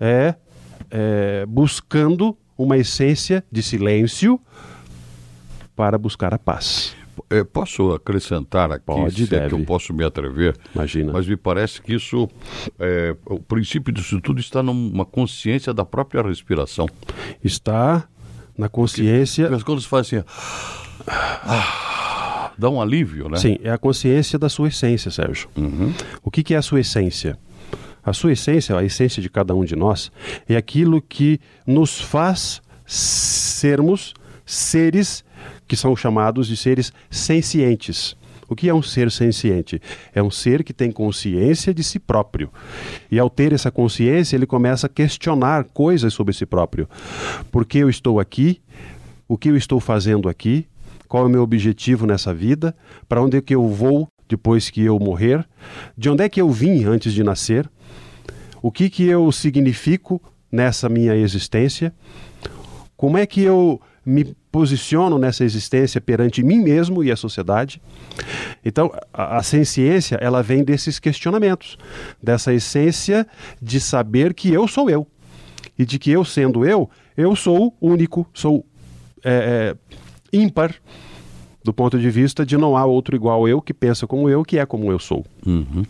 é, 0.00 0.34
é, 0.90 1.44
buscando 1.46 2.36
uma 2.56 2.78
essência 2.78 3.44
de 3.50 3.62
silêncio 3.62 4.40
para 5.76 5.98
buscar 5.98 6.32
a 6.32 6.38
paz. 6.38 6.96
É, 7.30 7.44
posso 7.44 7.92
acrescentar 7.92 8.70
aqui, 8.72 8.86
Pode, 8.86 9.14
se 9.14 9.22
é 9.22 9.24
que 9.24 9.30
deve. 9.30 9.54
eu 9.54 9.64
posso 9.64 9.92
me 9.92 10.04
atrever, 10.04 10.56
Imagina. 10.74 11.12
mas 11.12 11.26
me 11.26 11.36
parece 11.36 11.80
que 11.80 11.94
isso, 11.94 12.28
é, 12.78 13.16
o 13.26 13.38
princípio 13.38 13.92
disso 13.92 14.20
tudo 14.20 14.40
está 14.40 14.62
numa 14.62 15.04
consciência 15.04 15.72
da 15.72 15.84
própria 15.84 16.22
respiração. 16.22 16.88
Está 17.42 18.08
na 18.56 18.68
consciência. 18.68 19.48
Porque 19.48 19.64
quando 19.64 19.80
você 19.80 19.88
faz 19.88 20.06
assim, 20.06 20.24
ah, 21.06 22.52
dá 22.56 22.70
um 22.70 22.80
alívio, 22.80 23.28
né? 23.28 23.36
Sim, 23.38 23.58
é 23.62 23.70
a 23.70 23.78
consciência 23.78 24.38
da 24.38 24.48
sua 24.48 24.68
essência, 24.68 25.10
Sérgio. 25.10 25.48
Uhum. 25.56 25.92
O 26.22 26.30
que, 26.30 26.42
que 26.42 26.54
é 26.54 26.56
a 26.56 26.62
sua 26.62 26.80
essência? 26.80 27.38
A 28.02 28.12
sua 28.12 28.32
essência, 28.32 28.76
a 28.76 28.84
essência 28.84 29.22
de 29.22 29.30
cada 29.30 29.54
um 29.54 29.64
de 29.64 29.74
nós, 29.74 30.12
é 30.48 30.56
aquilo 30.56 31.00
que 31.00 31.40
nos 31.66 32.00
faz 32.00 32.60
sermos 32.86 34.12
seres 34.44 35.24
que 35.66 35.76
são 35.76 35.96
chamados 35.96 36.46
de 36.46 36.56
seres 36.56 36.92
sencientes. 37.10 38.14
O 38.48 38.54
que 38.54 38.68
é 38.68 38.74
um 38.74 38.82
ser 38.82 39.10
senciente? 39.10 39.80
É 40.14 40.22
um 40.22 40.30
ser 40.30 40.62
que 40.62 40.74
tem 40.74 40.92
consciência 40.92 41.72
de 41.72 41.82
si 41.82 41.98
próprio. 41.98 42.50
E 43.10 43.18
ao 43.18 43.30
ter 43.30 43.54
essa 43.54 43.70
consciência, 43.70 44.36
ele 44.36 44.46
começa 44.46 44.86
a 44.86 44.90
questionar 44.90 45.64
coisas 45.64 46.12
sobre 46.12 46.34
si 46.34 46.44
próprio. 46.44 46.86
Por 47.50 47.64
que 47.64 47.78
eu 47.78 47.88
estou 47.88 48.20
aqui? 48.20 48.60
O 49.26 49.38
que 49.38 49.48
eu 49.48 49.56
estou 49.56 49.80
fazendo 49.80 50.28
aqui? 50.28 50.66
Qual 51.08 51.24
é 51.24 51.26
o 51.26 51.30
meu 51.30 51.42
objetivo 51.42 52.06
nessa 52.06 52.32
vida? 52.32 52.74
Para 53.08 53.22
onde 53.22 53.36
é 53.36 53.40
que 53.40 53.54
eu 53.54 53.68
vou 53.68 54.08
depois 54.28 54.70
que 54.70 54.82
eu 54.82 54.98
morrer? 54.98 55.46
De 55.96 56.08
onde 56.08 56.24
é 56.24 56.28
que 56.28 56.40
eu 56.40 56.50
vim 56.50 56.84
antes 56.84 57.12
de 57.12 57.22
nascer? 57.22 57.70
O 58.62 58.70
que 58.72 58.88
que 58.88 59.04
eu 59.04 59.30
significo 59.30 60.22
nessa 60.50 60.88
minha 60.88 61.14
existência? 61.14 61.94
Como 62.96 63.18
é 63.18 63.26
que 63.26 63.42
eu 63.42 63.80
me 64.06 64.34
posiciono 64.50 65.18
nessa 65.18 65.44
existência 65.44 66.00
perante 66.00 66.42
mim 66.42 66.60
mesmo 66.60 67.02
e 67.02 67.10
a 67.10 67.16
sociedade? 67.16 67.80
Então, 68.64 68.90
a, 69.12 69.38
a 69.38 69.42
ciência, 69.42 70.16
ela 70.20 70.42
vem 70.42 70.62
desses 70.62 70.98
questionamentos, 70.98 71.76
dessa 72.22 72.52
essência 72.52 73.26
de 73.60 73.80
saber 73.80 74.32
que 74.32 74.52
eu 74.52 74.66
sou 74.66 74.88
eu. 74.88 75.06
E 75.78 75.84
de 75.84 75.98
que 75.98 76.10
eu 76.10 76.24
sendo 76.24 76.64
eu, 76.64 76.88
eu 77.16 77.34
sou 77.34 77.76
único, 77.80 78.26
sou 78.32 78.64
é, 79.24 79.74
é, 79.74 79.96
ímpar, 80.34 80.74
do 81.62 81.72
ponto 81.72 81.98
de 81.98 82.10
vista 82.10 82.44
de 82.44 82.56
não 82.56 82.76
há 82.76 82.84
outro 82.84 83.16
igual 83.16 83.48
eu 83.48 83.62
que 83.62 83.72
pensa 83.72 84.06
como 84.06 84.28
eu, 84.28 84.44
que 84.44 84.58
é 84.58 84.66
como 84.66 84.90
eu 84.92 84.98
sou. 84.98 85.24
Uhum. 85.46 85.84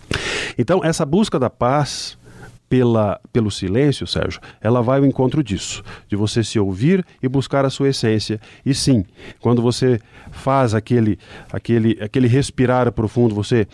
Então, 0.57 0.85
essa 0.85 1.05
busca 1.05 1.39
da 1.39 1.51
paz 1.51 2.17
pela, 2.69 3.21
pelo 3.33 3.51
silêncio, 3.51 4.07
Sérgio, 4.07 4.41
ela 4.61 4.83
vai 4.83 4.99
ao 4.99 5.07
encontro 5.07 5.43
disso, 5.43 5.83
de 6.09 6.17
você 6.17 6.43
se 6.43 6.59
ouvir 6.59 7.05
e 7.23 7.29
buscar 7.29 7.65
a 7.65 7.71
sua 7.71 7.89
essência. 7.89 8.41
E 8.65 8.75
sim, 8.75 9.05
quando 9.41 9.63
você 9.63 10.01
faz 10.31 10.75
aquele, 10.75 11.19
aquele, 11.53 11.99
aquele 12.01 12.27
respirar 12.27 12.91
profundo, 12.93 13.35
você 13.35 13.67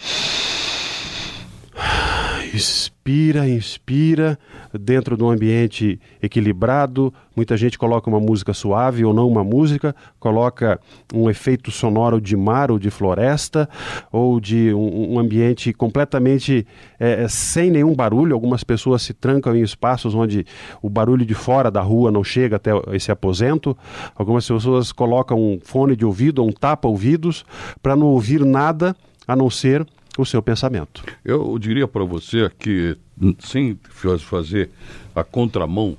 expira, 2.52 3.48
inspira 3.48 4.38
dentro 4.72 5.16
de 5.16 5.22
um 5.22 5.30
ambiente 5.30 6.00
equilibrado. 6.22 7.12
Muita 7.34 7.56
gente 7.56 7.78
coloca 7.78 8.10
uma 8.10 8.20
música 8.20 8.52
suave 8.52 9.04
ou 9.04 9.14
não 9.14 9.28
uma 9.28 9.44
música, 9.44 9.94
coloca 10.18 10.80
um 11.14 11.30
efeito 11.30 11.70
sonoro 11.70 12.20
de 12.20 12.36
mar 12.36 12.70
ou 12.70 12.78
de 12.78 12.90
floresta 12.90 13.68
ou 14.12 14.40
de 14.40 14.74
um, 14.74 15.14
um 15.14 15.18
ambiente 15.18 15.72
completamente 15.72 16.66
é, 16.98 17.26
sem 17.28 17.70
nenhum 17.70 17.94
barulho. 17.94 18.34
Algumas 18.34 18.64
pessoas 18.64 19.02
se 19.02 19.14
trancam 19.14 19.54
em 19.54 19.62
espaços 19.62 20.14
onde 20.14 20.44
o 20.82 20.90
barulho 20.90 21.24
de 21.24 21.34
fora 21.34 21.70
da 21.70 21.80
rua 21.80 22.10
não 22.10 22.24
chega 22.24 22.56
até 22.56 22.70
esse 22.92 23.10
aposento. 23.12 23.76
Algumas 24.14 24.46
pessoas 24.46 24.92
colocam 24.92 25.38
um 25.38 25.58
fone 25.62 25.94
de 25.94 26.04
ouvido 26.04 26.40
ou 26.40 26.48
um 26.48 26.52
tapa-ouvidos 26.52 27.44
para 27.82 27.94
não 27.96 28.08
ouvir 28.08 28.44
nada 28.44 28.94
a 29.26 29.36
não 29.36 29.48
ser 29.48 29.86
o 30.18 30.25
seu 30.25 30.42
pensamento. 30.42 31.03
Eu 31.25 31.59
diria 31.59 31.87
para 31.88 32.05
você 32.05 32.51
que, 32.59 32.96
sem 33.40 33.79
fazer 34.18 34.70
a 35.14 35.23
contramão 35.25 35.96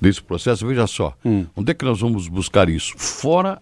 desse 0.00 0.22
processo, 0.22 0.66
veja 0.66 0.86
só, 0.86 1.14
Hum. 1.24 1.46
onde 1.56 1.70
é 1.70 1.74
que 1.74 1.84
nós 1.84 2.00
vamos 2.00 2.26
buscar 2.28 2.68
isso? 2.68 2.94
Fora 2.96 3.60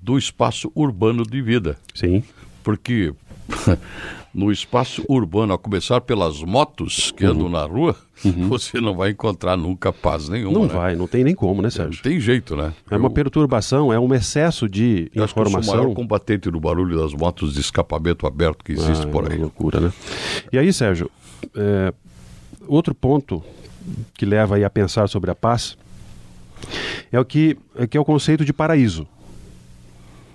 do 0.00 0.18
espaço 0.18 0.70
urbano 0.74 1.22
de 1.24 1.40
vida. 1.40 1.78
Sim. 1.94 2.24
Porque 2.64 3.14
no 4.34 4.50
espaço 4.50 5.04
urbano, 5.08 5.52
a 5.52 5.58
começar 5.58 6.00
pelas 6.00 6.42
motos 6.42 7.10
que 7.12 7.24
andam 7.24 7.48
na 7.50 7.64
rua, 7.64 7.94
você 8.48 8.80
não 8.80 8.96
vai 8.96 9.10
encontrar 9.10 9.56
nunca 9.58 9.92
paz 9.92 10.28
nenhuma. 10.28 10.52
Uhum. 10.60 10.62
Não 10.62 10.68
né? 10.68 10.74
vai, 10.74 10.96
não 10.96 11.06
tem 11.06 11.22
nem 11.22 11.34
como, 11.34 11.56
né, 11.60 11.66
Não 11.66 11.70
Sérgio? 11.70 12.02
tem 12.02 12.18
jeito, 12.18 12.56
né? 12.56 12.72
É 12.90 12.96
uma 12.96 13.08
Eu- 13.08 13.10
perturbação, 13.10 13.92
é 13.92 14.00
um 14.00 14.14
excesso 14.14 14.66
de 14.68 15.10
eu 15.14 15.22
acho 15.24 15.34
que 15.34 15.40
eu 15.40 15.44
o 15.46 15.50
maior 15.50 15.60
informação. 15.62 15.94
combatente 15.94 16.50
do 16.50 16.58
barulho 16.58 16.96
das 16.98 17.12
motos 17.12 17.52
de 17.54 17.60
escapamento 17.60 18.26
aberto 18.26 18.64
que 18.64 18.72
existe 18.72 19.06
Ah, 19.06 19.10
por 19.10 19.24
é 19.24 19.32
aí. 19.32 19.36
uma 19.36 19.42
loucura, 19.42 19.80
né? 19.80 19.92
E 20.50 20.58
aí, 20.58 20.72
Sérgio, 20.72 21.10
é, 21.54 21.92
outro 22.66 22.94
ponto 22.94 23.42
que 24.14 24.24
leva 24.24 24.56
aí 24.56 24.64
a 24.64 24.70
pensar 24.70 25.08
sobre 25.08 25.30
a 25.30 25.34
paz 25.34 25.76
é 27.10 27.20
o 27.20 27.24
que 27.24 27.58
é, 27.76 27.86
que 27.86 27.98
é 27.98 28.00
o 28.00 28.04
conceito 28.04 28.44
de 28.46 28.52
paraíso. 28.52 29.06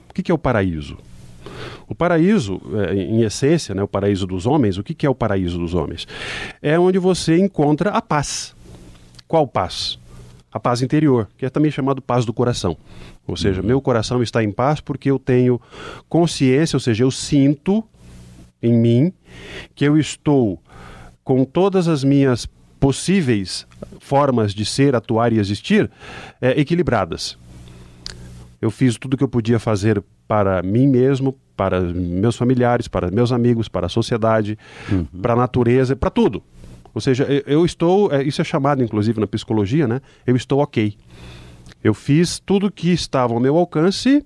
O 0.10 0.14
que, 0.14 0.22
que 0.22 0.32
é 0.32 0.36
o 0.36 0.38
paraíso? 0.38 0.98
O 1.88 1.96
paraíso, 1.96 2.62
é, 2.76 2.96
em 2.96 3.22
essência, 3.22 3.74
né, 3.74 3.84
o 3.84 3.88
paraíso 3.88 4.28
dos 4.28 4.46
homens, 4.46 4.78
o 4.78 4.84
que, 4.84 4.94
que 4.94 5.06
é 5.06 5.10
o 5.10 5.16
paraíso 5.16 5.58
dos 5.58 5.74
homens? 5.74 6.08
É 6.62 6.78
onde 6.80 7.00
você 7.00 7.38
encontra 7.38 7.92
a 7.92 8.02
paz. 8.02 8.56
Qual 9.28 9.48
paz? 9.48 10.00
A 10.52 10.60
paz 10.60 10.82
interior, 10.82 11.28
que 11.38 11.46
é 11.46 11.50
também 11.50 11.72
chamado 11.72 12.02
paz 12.02 12.26
do 12.26 12.34
coração. 12.34 12.78
Ou 13.28 13.36
seja, 13.36 13.62
meu 13.62 13.82
coração 13.82 14.24
está 14.24 14.44
em 14.44 14.52
paz 14.52 14.80
porque 14.80 15.12
eu 15.12 15.20
tenho 15.20 15.60
consciência, 16.08 16.78
ou 16.78 16.80
seja, 16.80 17.04
eu 17.04 17.12
sinto 17.12 17.84
em 18.62 18.74
mim 18.74 19.14
que 19.76 19.86
eu 19.86 19.98
estou 19.98 20.60
com 21.24 21.44
todas 21.44 21.88
as 21.88 22.04
minhas 22.04 22.48
possíveis 22.80 23.68
formas 24.00 24.54
de 24.54 24.66
ser, 24.66 24.96
atuar 24.96 25.34
e 25.34 25.40
existir 25.40 25.92
é, 26.40 26.60
equilibradas. 26.60 27.38
Eu 28.62 28.72
fiz 28.72 28.98
tudo 28.98 29.14
o 29.14 29.18
que 29.18 29.24
eu 29.24 29.28
podia 29.28 29.60
fazer 29.60 30.04
para 30.28 30.62
mim 30.62 30.88
mesmo, 30.88 31.38
para 31.56 31.80
meus 31.82 32.36
familiares, 32.36 32.88
para 32.88 33.10
meus 33.10 33.32
amigos, 33.32 33.68
para 33.68 33.86
a 33.86 33.90
sociedade, 33.90 34.58
para 35.22 35.34
a 35.34 35.36
natureza, 35.36 35.96
para 35.96 36.10
tudo. 36.10 36.44
Ou 36.94 37.02
seja, 37.02 37.26
eu, 37.46 37.64
estou, 37.64 38.12
é, 38.12 38.24
isso 38.24 38.42
é 38.42 38.44
chamado 38.44 38.84
inclusive 38.84 39.20
na 39.20 39.28
psicologia, 39.28 39.88
né? 39.88 40.02
Eu 40.26 40.36
estou 40.36 40.60
ok. 40.62 40.96
Eu 41.84 41.94
fiz 41.94 42.40
tudo 42.40 42.72
que 42.72 42.90
estava 42.92 43.34
ao 43.34 43.40
meu 43.40 43.56
alcance 43.56 44.26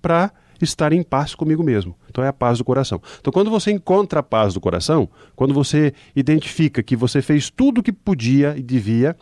para 0.00 0.32
estar 0.60 0.92
em 0.92 1.02
paz 1.02 1.34
comigo 1.34 1.62
mesmo. 1.62 1.94
Então 2.08 2.24
é 2.24 2.28
a 2.28 2.32
paz 2.32 2.58
do 2.58 2.64
coração. 2.64 3.02
Então 3.20 3.30
quando 3.30 3.50
você 3.50 3.70
encontra 3.70 4.20
a 4.20 4.22
paz 4.22 4.54
do 4.54 4.60
coração, 4.60 5.08
quando 5.34 5.52
você 5.52 5.92
identifica 6.14 6.82
que 6.82 6.96
você 6.96 7.20
fez 7.20 7.50
tudo 7.50 7.78
o 7.78 7.82
que 7.82 7.92
podia 7.92 8.54
e 8.56 8.62
devia 8.62 9.14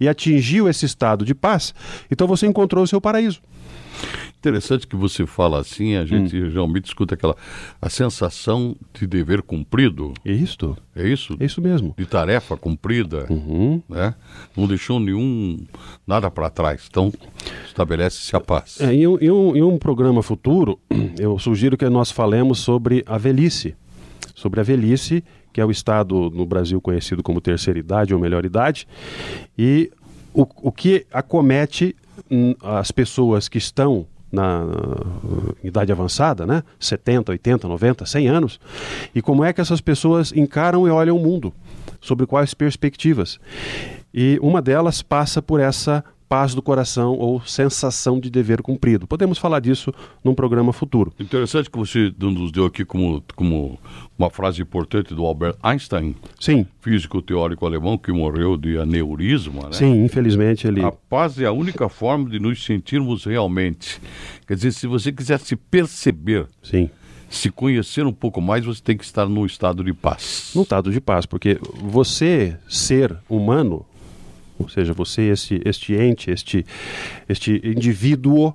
e 0.00 0.08
atingiu 0.08 0.68
esse 0.68 0.84
estado 0.84 1.24
de 1.24 1.34
paz, 1.34 1.72
então 2.10 2.26
você 2.26 2.46
encontrou 2.46 2.82
o 2.82 2.88
seu 2.88 3.00
paraíso. 3.00 3.40
Interessante 4.38 4.86
que 4.86 4.96
você 4.96 5.24
fala 5.24 5.60
assim, 5.60 5.96
a 5.96 6.04
gente 6.04 6.36
hum. 6.36 6.50
geralmente 6.50 6.86
escuta 6.86 7.14
aquela 7.14 7.36
a 7.80 7.88
sensação 7.88 8.74
de 8.92 9.06
dever 9.06 9.40
cumprido. 9.42 10.12
É 10.24 10.32
isso. 10.32 10.76
É 10.96 11.06
isso? 11.06 11.36
É 11.38 11.44
isso 11.44 11.60
mesmo. 11.60 11.94
De 11.96 12.06
tarefa 12.06 12.56
cumprida, 12.56 13.26
uhum. 13.30 13.80
né? 13.88 14.14
Não 14.56 14.66
deixou 14.66 14.98
nenhum 14.98 15.58
nada 16.06 16.30
para 16.30 16.50
trás. 16.50 16.86
Então 16.90 17.12
estabelece-se 17.66 18.34
a 18.34 18.40
paz. 18.40 18.80
É, 18.80 18.92
em, 18.92 19.06
um, 19.06 19.18
em, 19.20 19.30
um, 19.30 19.56
em 19.56 19.62
um 19.62 19.78
programa 19.78 20.22
futuro, 20.22 20.78
eu 21.18 21.38
sugiro 21.38 21.76
que 21.76 21.88
nós 21.88 22.10
falemos 22.10 22.58
sobre 22.58 23.04
a 23.06 23.16
velhice, 23.18 23.76
sobre 24.34 24.60
a 24.60 24.62
velhice 24.64 25.22
que 25.52 25.60
é 25.60 25.64
o 25.64 25.70
estado 25.70 26.30
no 26.30 26.46
Brasil 26.46 26.80
conhecido 26.80 27.22
como 27.22 27.40
terceira 27.40 27.78
idade 27.78 28.14
ou 28.14 28.20
melhor 28.20 28.44
idade, 28.44 28.88
e 29.56 29.90
o, 30.32 30.46
o 30.62 30.72
que 30.72 31.06
acomete 31.12 31.94
as 32.62 32.90
pessoas 32.90 33.48
que 33.48 33.58
estão 33.58 34.06
na, 34.32 34.64
idade 35.62 35.92
avançada, 35.92 36.46
né? 36.46 36.62
70, 36.80 37.32
80, 37.32 37.68
90, 37.68 38.06
100 38.06 38.28
anos, 38.28 38.60
e 39.14 39.20
como 39.20 39.44
é 39.44 39.52
que 39.52 39.60
essas 39.60 39.80
pessoas 39.80 40.32
encaram 40.32 40.88
e 40.88 40.90
olham 40.90 41.16
o 41.16 41.20
mundo, 41.20 41.52
sobre 42.00 42.26
quais 42.26 42.54
perspectivas. 42.54 43.38
E 44.12 44.38
uma 44.42 44.62
delas 44.62 45.02
passa 45.02 45.42
por 45.42 45.60
essa 45.60 46.02
paz 46.32 46.54
do 46.54 46.62
coração 46.62 47.12
ou 47.18 47.42
sensação 47.42 48.18
de 48.18 48.30
dever 48.30 48.62
cumprido. 48.62 49.06
Podemos 49.06 49.36
falar 49.36 49.60
disso 49.60 49.92
num 50.24 50.34
programa 50.34 50.72
futuro. 50.72 51.12
Interessante 51.20 51.70
que 51.70 51.78
você 51.78 52.10
nos 52.18 52.50
deu 52.50 52.64
aqui 52.64 52.86
como, 52.86 53.22
como 53.36 53.78
uma 54.22 54.30
frase 54.30 54.62
importante 54.62 55.14
do 55.14 55.26
Albert 55.26 55.56
Einstein. 55.62 56.14
Sim. 56.38 56.64
Físico 56.80 57.20
teórico 57.20 57.66
alemão 57.66 57.98
que 57.98 58.12
morreu 58.12 58.56
de 58.56 58.78
aneurisma, 58.78 59.64
né? 59.64 59.72
Sim, 59.72 60.04
infelizmente 60.04 60.66
ele... 60.66 60.80
A 60.82 60.92
paz 60.92 61.40
é 61.40 61.46
a 61.46 61.52
única 61.52 61.88
forma 61.88 62.30
de 62.30 62.38
nos 62.38 62.64
sentirmos 62.64 63.24
realmente. 63.24 64.00
Quer 64.46 64.54
dizer, 64.54 64.72
se 64.72 64.86
você 64.86 65.10
quiser 65.10 65.40
se 65.40 65.56
perceber... 65.56 66.46
Sim 66.62 66.88
se 67.28 67.50
conhecer 67.50 68.04
um 68.04 68.12
pouco 68.12 68.42
mais, 68.42 68.62
você 68.62 68.82
tem 68.82 68.94
que 68.94 69.04
estar 69.04 69.26
num 69.26 69.46
estado 69.46 69.82
de 69.82 69.94
paz. 69.94 70.50
Num 70.54 70.60
estado 70.60 70.92
de 70.92 71.00
paz, 71.00 71.24
porque 71.24 71.58
você, 71.80 72.58
ser 72.68 73.16
humano, 73.26 73.86
ou 74.58 74.68
seja, 74.68 74.92
você, 74.92 75.22
este, 75.30 75.58
este 75.64 75.94
ente, 75.94 76.30
este, 76.30 76.66
este 77.26 77.58
indivíduo, 77.64 78.54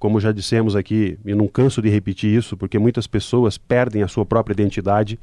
como 0.00 0.18
já 0.18 0.32
dissemos 0.32 0.74
aqui, 0.74 1.18
e 1.26 1.34
não 1.34 1.46
canso 1.46 1.82
de 1.82 1.90
repetir 1.90 2.34
isso, 2.34 2.56
porque 2.56 2.78
muitas 2.78 3.06
pessoas 3.06 3.58
perdem 3.58 4.02
a 4.02 4.08
sua 4.08 4.24
própria 4.24 4.54
identidade, 4.54 5.20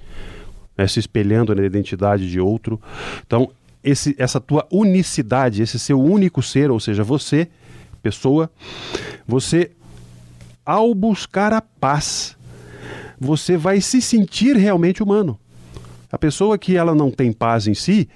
né, 0.78 0.88
se 0.88 1.00
espelhando 1.00 1.54
na 1.56 1.64
identidade 1.64 2.30
de 2.30 2.40
outro. 2.40 2.80
Então, 3.26 3.50
esse, 3.84 4.16
essa 4.20 4.40
tua 4.40 4.68
unicidade, 4.72 5.64
esse 5.64 5.80
seu 5.80 6.00
único 6.00 6.44
ser, 6.44 6.70
ou 6.70 6.80
seja, 6.80 7.04
você, 7.04 7.48
pessoa, 8.04 8.52
você, 9.28 9.72
ao 10.64 10.94
buscar 10.94 11.54
a 11.54 11.62
paz, 11.62 12.38
você 13.20 13.58
vai 13.58 13.82
se 13.82 14.00
sentir 14.00 14.56
realmente 14.56 15.02
humano. 15.02 15.40
A 16.12 16.18
pessoa 16.18 16.58
que 16.58 16.78
ela 16.78 16.96
não 16.96 17.12
tem 17.12 17.34
paz 17.34 17.68
em 17.68 17.74
si, 17.74 18.08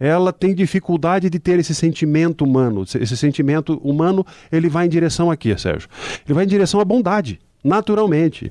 ela 0.00 0.32
tem 0.32 0.54
dificuldade 0.54 1.28
de 1.28 1.38
ter 1.38 1.58
esse 1.58 1.74
sentimento 1.74 2.44
humano. 2.44 2.84
Esse 2.84 3.16
sentimento 3.16 3.78
humano, 3.84 4.24
ele 4.50 4.68
vai 4.68 4.86
em 4.86 4.88
direção 4.88 5.30
aqui, 5.30 5.56
Sérgio. 5.58 5.88
Ele 6.24 6.34
vai 6.34 6.44
em 6.44 6.48
direção 6.48 6.80
à 6.80 6.84
bondade, 6.84 7.38
naturalmente. 7.62 8.50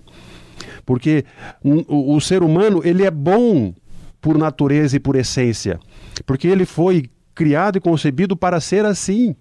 Porque 0.85 1.25
o, 1.63 2.15
o 2.15 2.21
ser 2.21 2.43
humano, 2.43 2.81
ele 2.83 3.03
é 3.03 3.11
bom 3.11 3.73
por 4.21 4.37
natureza 4.37 4.95
e 4.95 4.99
por 4.99 5.15
essência. 5.15 5.79
Porque 6.25 6.47
ele 6.47 6.65
foi 6.65 7.09
criado 7.33 7.77
e 7.77 7.81
concebido 7.81 8.37
para 8.37 8.59
ser 8.59 8.85
assim 8.85 9.35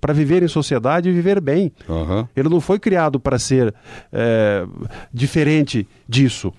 para 0.00 0.12
viver 0.12 0.42
em 0.42 0.48
sociedade 0.48 1.08
e 1.08 1.12
viver 1.12 1.40
bem. 1.40 1.72
Uhum. 1.88 2.26
Ele 2.36 2.48
não 2.48 2.60
foi 2.60 2.78
criado 2.78 3.18
para 3.18 3.38
ser 3.38 3.74
é, 4.12 4.66
diferente 5.12 5.88
disso. 6.08 6.52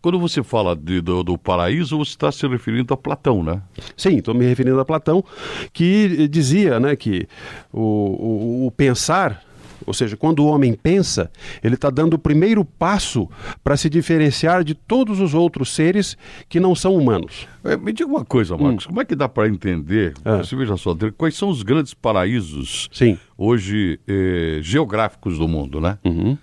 Quando 0.00 0.18
você 0.18 0.42
fala 0.42 0.74
de, 0.74 1.00
do, 1.00 1.22
do, 1.22 1.38
paraíso, 1.38 1.98
você 1.98 2.10
está 2.10 2.32
se 2.32 2.46
referindo 2.46 2.92
a 2.92 2.96
Platão, 2.96 3.42
né? 3.42 3.60
Sim, 3.96 4.16
estou 4.16 4.34
me 4.34 4.44
referindo 4.44 4.80
a 4.80 4.84
Platão, 4.84 5.24
que 5.72 6.28
dizia 6.28 6.80
né, 6.80 6.96
que 6.96 7.28
o, 7.72 7.80
o, 7.80 8.66
o 8.66 8.70
pensar 8.70 9.42
ou 9.86 9.94
seja, 9.94 10.16
quando 10.16 10.40
o 10.40 10.46
homem 10.46 10.74
pensa, 10.74 11.30
ele 11.62 11.74
está 11.74 11.90
dando 11.90 12.14
o 12.14 12.18
primeiro 12.18 12.64
passo 12.64 13.28
para 13.62 13.76
se 13.76 13.88
diferenciar 13.88 14.64
de 14.64 14.74
todos 14.74 15.20
os 15.20 15.34
outros 15.34 15.74
seres 15.74 16.16
que 16.48 16.60
não 16.60 16.74
são 16.74 16.94
humanos. 16.94 17.46
É, 17.64 17.76
me 17.76 17.92
diga 17.92 18.08
uma 18.08 18.24
coisa, 18.24 18.56
Marcos, 18.56 18.84
hum. 18.84 18.88
como 18.88 19.00
é 19.00 19.04
que 19.04 19.14
dá 19.14 19.28
para 19.28 19.48
entender, 19.48 20.14
ah. 20.24 20.38
você 20.38 20.56
veja 20.56 20.76
só, 20.76 20.96
quais 21.16 21.36
são 21.36 21.48
os 21.48 21.62
grandes 21.62 21.94
paraísos 21.94 22.88
Sim. 22.92 23.18
hoje 23.36 24.00
eh, 24.06 24.60
geográficos 24.62 25.38
do 25.38 25.46
mundo, 25.46 25.80
né? 25.80 25.98
Uhum. 26.04 26.36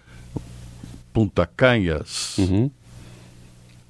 Punta 1.11 1.45
Canhas, 1.47 2.37
uhum. 2.37 2.69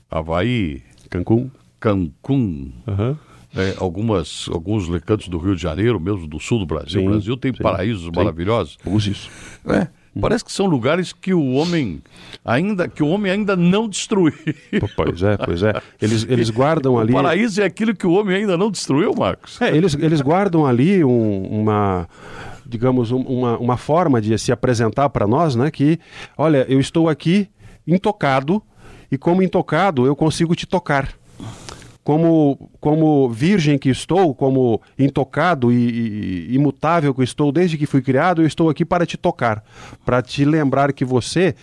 Havaí, 0.10 0.82
Cancún, 1.10 1.52
Cancún, 1.80 2.72
uhum 2.88 3.27
é, 3.58 3.76
algumas, 3.78 4.48
alguns 4.52 4.88
recantos 4.88 5.28
do 5.28 5.38
Rio 5.38 5.56
de 5.56 5.62
Janeiro, 5.62 6.00
mesmo 6.00 6.28
do 6.28 6.40
sul 6.40 6.60
do 6.60 6.66
Brasil. 6.66 7.02
Sim, 7.02 7.08
o 7.08 7.12
Brasil 7.12 7.38
tem 7.38 7.54
sim, 7.54 7.62
paraísos 7.62 8.06
sim. 8.06 8.12
maravilhosos. 8.16 8.78
Use 8.86 9.12
isso. 9.12 9.30
É, 9.66 9.88
Parece 10.20 10.44
que 10.44 10.52
são 10.52 10.66
lugares 10.66 11.14
que 11.14 11.34
o 11.34 11.54
homem 11.54 12.02
ainda 12.44 12.88
que 12.88 13.04
o 13.04 13.08
homem 13.08 13.32
ainda 13.32 13.56
não 13.56 13.88
destruiu. 13.88 14.34
Pois 14.96 15.22
é, 15.22 15.38
pois 15.38 15.64
é. 15.64 15.74
Eles, 16.02 16.26
eles 16.28 16.50
guardam 16.50 16.98
ali. 16.98 17.12
O 17.12 17.16
paraíso 17.16 17.62
é 17.62 17.66
aquilo 17.66 17.96
que 17.96 18.08
o 18.08 18.12
homem 18.12 18.38
ainda 18.38 18.58
não 18.58 18.72
destruiu, 18.72 19.14
Marcos. 19.16 19.62
É, 19.62 19.76
eles, 19.76 19.96
eles 19.96 20.22
guardam 20.22 20.66
ali 20.66 21.04
um, 21.04 21.44
uma 21.62 22.08
digamos 22.66 23.12
uma, 23.12 23.58
uma 23.58 23.78
forma 23.78 24.20
de 24.20 24.38
se 24.38 24.52
apresentar 24.52 25.10
para 25.10 25.28
nós, 25.28 25.56
né? 25.56 25.72
Que 25.72 26.00
olha, 26.38 26.66
eu 26.68 26.80
estou 26.80 27.08
aqui 27.08 27.48
intocado 27.86 28.62
e 29.12 29.18
como 29.18 29.42
intocado 29.42 30.06
eu 30.06 30.16
consigo 30.16 30.56
te 30.56 30.66
tocar 30.66 31.10
como, 32.08 32.70
como 32.80 33.30
virgem 33.30 33.78
que 33.78 33.90
estou, 33.90 34.34
como 34.34 34.82
intocado 34.98 35.74
e, 35.74 36.48
e, 36.48 36.56
imutável 36.56 37.14
que 37.14 37.22
estou 37.22 37.52
desde 37.52 37.78
que 37.78 37.86
fui 37.86 38.02
criado, 38.02 38.42
eu 38.42 38.48
estou 38.48 38.70
aqui 38.70 38.86
para 38.86 39.06
te 39.06 39.18
tocar, 39.18 39.62
para 40.06 40.22
te 40.22 40.46
lembrar 40.46 40.94
que 40.94 41.04
você 41.04 41.54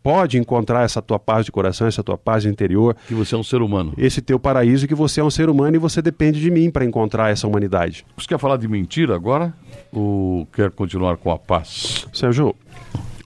pode 0.00 0.38
encontrar 0.38 0.84
essa 0.84 1.02
tua 1.02 1.18
paz 1.18 1.44
de 1.44 1.50
coração, 1.50 1.88
essa 1.88 2.00
tua 2.00 2.16
paz 2.16 2.44
interior. 2.44 2.96
Que 3.08 3.14
você 3.14 3.34
é 3.34 3.38
um 3.38 3.42
ser 3.42 3.60
humano. 3.60 3.92
Esse 3.98 4.22
teu 4.22 4.38
paraíso, 4.38 4.86
que 4.86 4.94
você 4.94 5.20
é 5.20 5.24
um 5.24 5.30
ser 5.30 5.50
humano 5.50 5.74
e 5.74 5.80
você 5.80 6.00
depende 6.00 6.40
de 6.40 6.48
mim 6.48 6.70
para 6.70 6.84
encontrar 6.84 7.32
essa 7.32 7.48
humanidade. 7.48 8.06
Você 8.16 8.28
quer 8.28 8.38
falar 8.38 8.58
de 8.58 8.68
mentira 8.68 9.16
agora? 9.16 9.52
Ou 9.92 10.46
quer 10.52 10.70
continuar 10.70 11.16
com 11.16 11.32
a 11.32 11.38
paz? 11.40 12.06
Sérgio, 12.12 12.54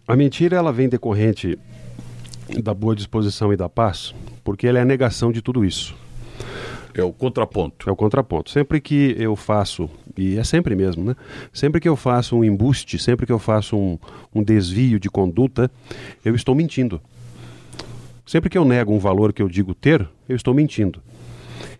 a 0.09 0.17
mentira 0.17 0.57
ela 0.57 0.73
vem 0.73 0.89
decorrente 0.89 1.59
da 2.63 2.73
boa 2.73 2.97
disposição 2.97 3.53
e 3.53 3.59
da 3.59 3.69
paz, 3.69 4.15
porque 4.43 4.67
ela 4.67 4.79
é 4.79 4.81
a 4.81 4.87
negação 4.87 5.31
de 5.31 5.43
tudo 5.43 5.63
isso. 5.63 6.06
É 6.97 7.05
o 7.05 7.13
contraponto. 7.13 7.91
É 7.91 7.93
o 7.93 7.97
contraponto. 7.97 8.51
Sempre 8.51 8.81
que 8.81 9.15
eu 9.19 9.37
faço, 9.37 9.89
e 10.17 10.39
é 10.39 10.45
sempre 10.45 10.75
mesmo, 10.75 11.05
né? 11.05 11.15
Sempre 11.53 11.79
que 11.79 11.89
eu 11.89 11.95
faço 11.95 12.37
um 12.37 12.43
embuste, 12.43 12.99
sempre 12.99 13.27
que 13.27 13.33
eu 13.33 13.39
faço 13.39 13.77
um, 13.77 13.99
um 14.35 14.43
desvio 14.43 14.99
de 14.99 15.11
conduta, 15.11 15.71
eu 16.25 16.35
estou 16.35 16.55
mentindo. 16.55 16.99
Sempre 18.25 18.49
que 18.49 18.57
eu 18.57 18.65
nego 18.65 18.95
um 18.95 18.99
valor 18.99 19.35
que 19.35 19.43
eu 19.43 19.49
digo 19.49 19.75
ter, 19.75 20.09
eu 20.27 20.35
estou 20.35 20.55
mentindo. 20.55 21.03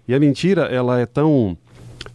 E 0.07 0.15
a 0.15 0.21
mentira, 0.21 0.65
ela 0.67 1.01
é 1.01 1.07
tão 1.07 1.57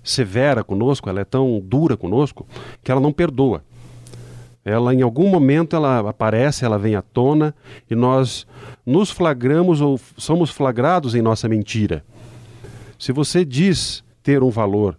severa 0.03 0.63
conosco, 0.63 1.09
ela 1.09 1.21
é 1.21 1.25
tão 1.25 1.59
dura 1.59 1.97
conosco, 1.97 2.45
que 2.83 2.91
ela 2.91 3.01
não 3.01 3.11
perdoa. 3.11 3.63
Ela, 4.63 4.93
em 4.93 5.01
algum 5.01 5.27
momento, 5.27 5.75
ela 5.75 6.07
aparece, 6.07 6.63
ela 6.63 6.77
vem 6.77 6.95
à 6.95 7.01
tona 7.01 7.53
e 7.89 7.95
nós 7.95 8.45
nos 8.85 9.09
flagramos 9.09 9.81
ou 9.81 9.99
somos 10.15 10.51
flagrados 10.51 11.15
em 11.15 11.21
nossa 11.21 11.49
mentira. 11.49 12.05
Se 13.01 13.11
você 13.11 13.43
diz 13.43 14.03
ter 14.21 14.43
um 14.43 14.51
valor 14.51 14.95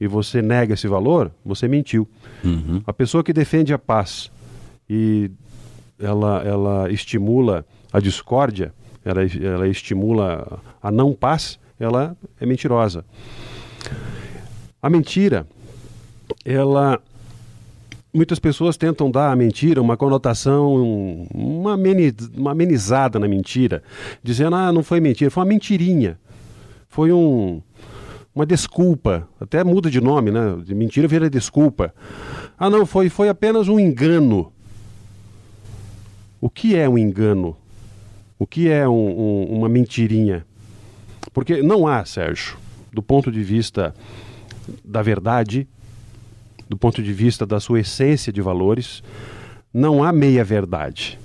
e 0.00 0.06
você 0.06 0.40
nega 0.40 0.72
esse 0.72 0.88
valor, 0.88 1.30
você 1.44 1.68
mentiu. 1.68 2.08
Uhum. 2.42 2.80
A 2.86 2.94
pessoa 2.94 3.22
que 3.22 3.30
defende 3.30 3.74
a 3.74 3.78
paz 3.78 4.30
e 4.88 5.30
ela, 5.98 6.42
ela 6.42 6.90
estimula 6.90 7.62
a 7.92 8.00
discórdia, 8.00 8.72
ela, 9.04 9.20
ela 9.22 9.68
estimula 9.68 10.62
a 10.82 10.90
não 10.90 11.12
paz, 11.12 11.58
ela 11.78 12.16
é 12.40 12.46
mentirosa. 12.46 13.04
A 14.80 14.88
mentira, 14.88 15.46
ela 16.46 17.02
muitas 18.14 18.38
pessoas 18.38 18.78
tentam 18.78 19.10
dar 19.10 19.30
à 19.30 19.36
mentira 19.36 19.82
uma 19.82 19.98
conotação, 19.98 21.26
uma, 21.34 21.74
amenizada 22.50 23.18
na 23.18 23.28
mentira, 23.28 23.82
dizendo, 24.22 24.56
ah, 24.56 24.72
não 24.72 24.82
foi 24.82 25.00
mentira, 25.00 25.30
foi 25.30 25.42
uma 25.42 25.50
mentirinha. 25.50 26.18
Foi 26.92 27.10
um, 27.10 27.62
uma 28.34 28.44
desculpa, 28.44 29.26
até 29.40 29.64
muda 29.64 29.90
de 29.90 29.98
nome, 29.98 30.30
né? 30.30 30.58
De 30.62 30.74
mentira 30.74 31.08
vira 31.08 31.30
desculpa. 31.30 31.94
Ah, 32.58 32.68
não, 32.68 32.84
foi, 32.84 33.08
foi 33.08 33.30
apenas 33.30 33.66
um 33.66 33.80
engano. 33.80 34.52
O 36.38 36.50
que 36.50 36.76
é 36.76 36.86
um 36.86 36.98
engano? 36.98 37.56
O 38.38 38.46
que 38.46 38.68
é 38.68 38.86
um, 38.86 38.92
um, 38.92 39.44
uma 39.56 39.70
mentirinha? 39.70 40.44
Porque 41.32 41.62
não 41.62 41.86
há, 41.86 42.04
Sérgio, 42.04 42.58
do 42.92 43.02
ponto 43.02 43.32
de 43.32 43.42
vista 43.42 43.94
da 44.84 45.00
verdade, 45.00 45.66
do 46.68 46.76
ponto 46.76 47.02
de 47.02 47.12
vista 47.14 47.46
da 47.46 47.58
sua 47.58 47.80
essência 47.80 48.30
de 48.30 48.42
valores, 48.42 49.02
não 49.72 50.04
há 50.04 50.12
meia 50.12 50.44
verdade. 50.44 51.18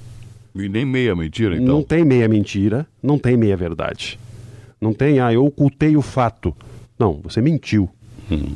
E 0.56 0.70
nem 0.70 0.86
meia 0.86 1.14
mentira, 1.14 1.56
então? 1.58 1.76
Não 1.76 1.84
tem 1.84 2.06
meia 2.06 2.30
mentira, 2.30 2.88
não 3.04 3.20
tem 3.20 3.36
meia 3.36 3.58
verdade. 3.58 4.18
Não 4.80 4.94
tem, 4.94 5.20
ah, 5.20 5.34
eu 5.34 5.46
ocultei 5.46 5.98
o 5.98 6.02
fato. 6.02 6.56
Não, 6.98 7.20
você 7.24 7.42
mentiu. 7.42 7.90
Hum. 8.32 8.56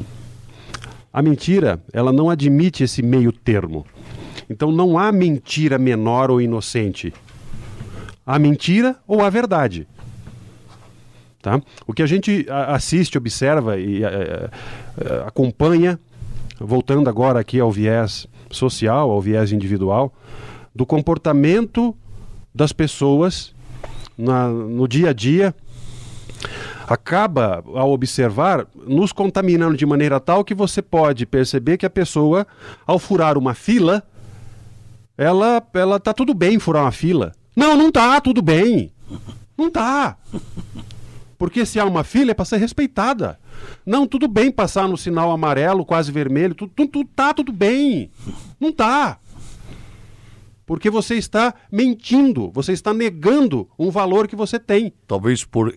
A 1.12 1.22
mentira, 1.22 1.82
ela 1.92 2.14
não 2.14 2.30
admite 2.30 2.84
esse 2.84 3.02
meio 3.02 3.32
termo. 3.32 3.86
Então 4.50 4.72
não 4.72 4.98
há 4.98 5.12
mentira 5.12 5.78
menor 5.78 6.32
ou 6.32 6.42
inocente. 6.42 7.14
Há 8.26 8.38
mentira 8.38 8.96
ou 9.08 9.22
a 9.22 9.30
verdade. 9.30 9.88
Tá? 11.42 11.60
O 11.88 11.94
que 11.94 12.04
a 12.04 12.06
gente 12.06 12.46
assiste, 12.50 13.18
observa 13.18 13.80
e 13.80 14.02
acompanha, 15.26 16.00
voltando 16.60 17.10
agora 17.10 17.40
aqui 17.40 17.60
ao 17.60 17.72
viés 17.72 18.28
social, 18.52 19.10
ao 19.10 19.20
viés 19.20 19.52
individual, 19.52 20.14
do 20.74 20.86
comportamento 20.86 21.96
das 22.54 22.72
pessoas 22.72 23.54
na, 24.18 24.50
no 24.50 24.88
dia 24.88 25.10
a 25.10 25.14
dia, 25.14 25.56
acaba, 26.92 27.64
ao 27.74 27.92
observar, 27.92 28.68
nos 28.88 29.12
contaminando 29.12 29.78
de 29.78 29.86
maneira 29.86 30.20
tal 30.20 30.44
que 30.44 30.54
você 30.54 30.82
pode 30.82 31.26
perceber 31.26 31.78
que 31.78 31.86
a 31.86 31.90
pessoa, 31.90 32.46
ao 32.86 33.00
furar 33.00 33.38
uma 33.38 33.54
fila, 33.54 34.04
ela, 35.18 35.62
ela 35.74 36.00
tá 36.00 36.14
tudo 36.14 36.34
bem 36.34 36.60
furar 36.60 36.84
uma 36.84 36.92
fila. 36.92 37.32
Não, 37.56 37.76
não 37.76 37.92
tá 37.92 38.20
tudo 38.20 38.42
bem. 38.42 38.92
Não 39.58 39.70
tá. 39.70 40.18
Porque 41.38 41.66
se 41.66 41.80
há 41.80 41.86
uma 41.86 42.04
fila 42.04 42.32
é 42.32 42.34
para 42.34 42.46
ser 42.46 42.58
respeitada. 42.58 43.40
Não, 43.86 44.08
tudo 44.08 44.28
bem 44.28 44.52
passar 44.52 44.88
no 44.88 44.98
sinal 44.98 45.32
amarelo, 45.32 45.86
quase 45.86 46.12
vermelho, 46.12 46.56
tudo, 46.56 46.72
tudo, 46.88 47.10
tá 47.16 47.34
tudo 47.34 47.52
bem. 47.52 48.12
Não 48.60 48.72
tá 48.72 49.20
porque 50.66 50.90
você 50.90 51.16
está 51.16 51.54
mentindo, 51.72 52.52
você 52.52 52.72
está 52.72 52.94
negando 52.94 53.70
um 53.78 53.90
valor 53.90 54.28
que 54.28 54.36
você 54.36 54.60
tem. 54.60 54.94
Talvez 55.08 55.44
por, 55.44 55.74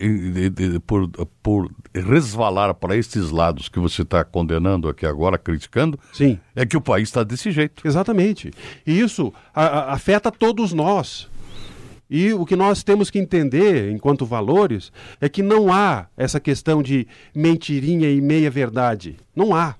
por, 0.85 1.09
por 1.41 1.71
resvalar 1.93 2.73
para 2.73 2.95
esses 2.95 3.31
lados 3.31 3.67
que 3.69 3.79
você 3.79 4.03
está 4.03 4.23
condenando 4.23 4.87
aqui 4.87 5.05
agora, 5.05 5.37
criticando, 5.37 5.99
Sim. 6.13 6.39
é 6.55 6.65
que 6.65 6.77
o 6.77 6.81
país 6.81 7.09
está 7.09 7.23
desse 7.23 7.51
jeito. 7.51 7.85
Exatamente. 7.85 8.51
E 8.85 8.99
isso 8.99 9.33
a, 9.53 9.65
a, 9.65 9.93
afeta 9.93 10.31
todos 10.31 10.73
nós. 10.73 11.27
E 12.09 12.33
o 12.33 12.45
que 12.45 12.55
nós 12.55 12.83
temos 12.83 13.09
que 13.09 13.17
entender, 13.17 13.91
enquanto 13.91 14.25
valores, 14.25 14.91
é 15.19 15.27
que 15.27 15.41
não 15.41 15.73
há 15.73 16.05
essa 16.15 16.39
questão 16.39 16.83
de 16.83 17.07
mentirinha 17.33 18.09
e 18.11 18.21
meia-verdade. 18.21 19.17
Não 19.35 19.55
há. 19.55 19.75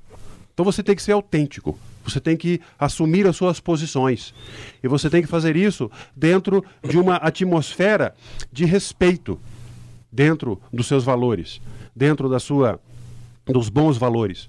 Então 0.54 0.66
você 0.66 0.82
tem 0.82 0.96
que 0.96 1.04
ser 1.04 1.12
autêntico. 1.12 1.78
Você 2.06 2.20
tem 2.20 2.38
que 2.38 2.62
assumir 2.78 3.28
as 3.28 3.36
suas 3.36 3.60
posições. 3.60 4.34
E 4.84 4.88
você 4.88 5.10
tem 5.10 5.22
que 5.22 5.28
fazer 5.28 5.56
isso 5.56 5.90
dentro 6.16 6.64
de 6.88 6.98
uma 6.98 7.16
atmosfera 7.16 8.14
de 8.52 8.64
respeito, 8.66 9.40
dentro 10.12 10.62
dos 10.72 10.88
seus 10.88 11.04
valores, 11.04 11.60
dentro 11.96 12.30
da 12.30 12.40
sua 12.40 12.80
dos 13.46 13.70
bons 13.70 13.98
valores. 13.98 14.48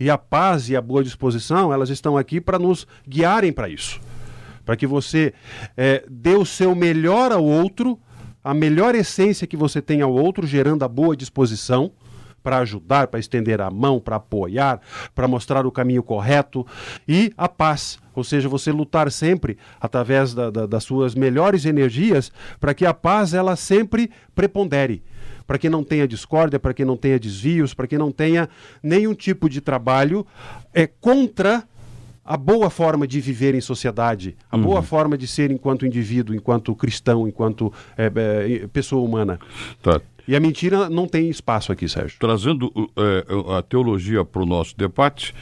E 0.00 0.08
a 0.08 0.16
paz 0.16 0.70
e 0.70 0.76
a 0.76 0.80
boa 0.80 1.04
disposição, 1.04 1.72
elas 1.72 1.90
estão 1.90 2.16
aqui 2.16 2.40
para 2.40 2.58
nos 2.58 2.86
guiarem 3.06 3.52
para 3.52 3.68
isso. 3.68 4.00
Para 4.64 4.76
que 4.76 4.86
você 4.86 5.34
é, 5.76 6.04
dê 6.08 6.34
o 6.34 6.46
seu 6.46 6.74
melhor 6.74 7.30
ao 7.30 7.44
outro, 7.44 7.98
a 8.42 8.54
melhor 8.54 8.94
essência 8.94 9.46
que 9.46 9.56
você 9.56 9.82
tem 9.82 10.00
ao 10.00 10.12
outro, 10.12 10.46
gerando 10.46 10.82
a 10.82 10.88
boa 10.88 11.14
disposição 11.16 11.92
para 12.42 12.58
ajudar, 12.58 13.08
para 13.08 13.20
estender 13.20 13.60
a 13.60 13.70
mão, 13.70 14.00
para 14.00 14.16
apoiar, 14.16 14.80
para 15.14 15.28
mostrar 15.28 15.66
o 15.66 15.72
caminho 15.72 16.02
correto 16.02 16.66
e 17.06 17.32
a 17.36 17.48
paz. 17.48 17.98
Ou 18.14 18.24
seja, 18.24 18.48
você 18.48 18.72
lutar 18.72 19.10
sempre 19.12 19.56
através 19.80 20.34
da, 20.34 20.50
da, 20.50 20.66
das 20.66 20.84
suas 20.84 21.14
melhores 21.14 21.64
energias 21.64 22.32
para 22.58 22.74
que 22.74 22.84
a 22.84 22.94
paz 22.94 23.34
ela 23.34 23.56
sempre 23.56 24.10
prepondere 24.34 25.02
para 25.46 25.56
que 25.56 25.70
não 25.70 25.82
tenha 25.82 26.06
discórdia, 26.06 26.60
para 26.60 26.74
que 26.74 26.84
não 26.84 26.94
tenha 26.94 27.18
desvios, 27.18 27.72
para 27.72 27.86
que 27.86 27.96
não 27.96 28.12
tenha 28.12 28.50
nenhum 28.82 29.14
tipo 29.14 29.48
de 29.48 29.62
trabalho 29.62 30.26
é 30.74 30.86
contra 30.86 31.64
a 32.22 32.36
boa 32.36 32.68
forma 32.68 33.06
de 33.06 33.18
viver 33.22 33.54
em 33.54 33.60
sociedade, 33.62 34.36
a 34.50 34.56
uhum. 34.56 34.62
boa 34.62 34.82
forma 34.82 35.16
de 35.16 35.26
ser 35.26 35.50
enquanto 35.50 35.86
indivíduo, 35.86 36.34
enquanto 36.34 36.74
cristão, 36.74 37.26
enquanto 37.26 37.72
é, 37.96 38.12
é, 38.14 38.66
pessoa 38.66 39.02
humana. 39.02 39.40
Tá. 39.82 39.98
E 40.28 40.36
a 40.36 40.40
mentira 40.40 40.90
não 40.90 41.08
tem 41.08 41.30
espaço 41.30 41.72
aqui, 41.72 41.88
Sérgio. 41.88 42.18
Trazendo 42.20 42.70
é, 42.94 43.56
a 43.56 43.62
teologia 43.62 44.26
para 44.26 44.42
o 44.42 44.46
nosso 44.46 44.76
debate, 44.76 45.34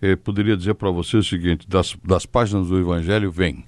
é, 0.00 0.16
poderia 0.16 0.56
dizer 0.56 0.74
para 0.74 0.90
você 0.90 1.18
o 1.18 1.22
seguinte: 1.22 1.68
das, 1.68 1.94
das 2.02 2.24
páginas 2.24 2.68
do 2.68 2.80
Evangelho 2.80 3.30
vem. 3.30 3.62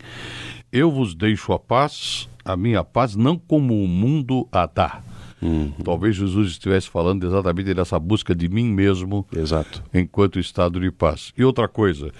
Eu 0.72 0.90
vos 0.90 1.14
deixo 1.14 1.52
a 1.52 1.58
paz, 1.58 2.26
a 2.42 2.56
minha 2.56 2.82
paz, 2.82 3.14
não 3.14 3.36
como 3.36 3.84
o 3.84 3.86
mundo 3.86 4.48
a 4.50 4.64
dá. 4.64 5.02
Uhum. 5.42 5.72
Talvez 5.84 6.16
Jesus 6.16 6.52
estivesse 6.52 6.88
falando 6.88 7.26
exatamente 7.26 7.74
dessa 7.74 7.98
busca 7.98 8.34
de 8.34 8.48
mim 8.48 8.64
mesmo 8.64 9.26
Exato. 9.36 9.82
enquanto 9.92 10.38
estado 10.38 10.80
de 10.80 10.90
paz. 10.90 11.34
E 11.36 11.44
outra 11.44 11.68
coisa, 11.68 12.10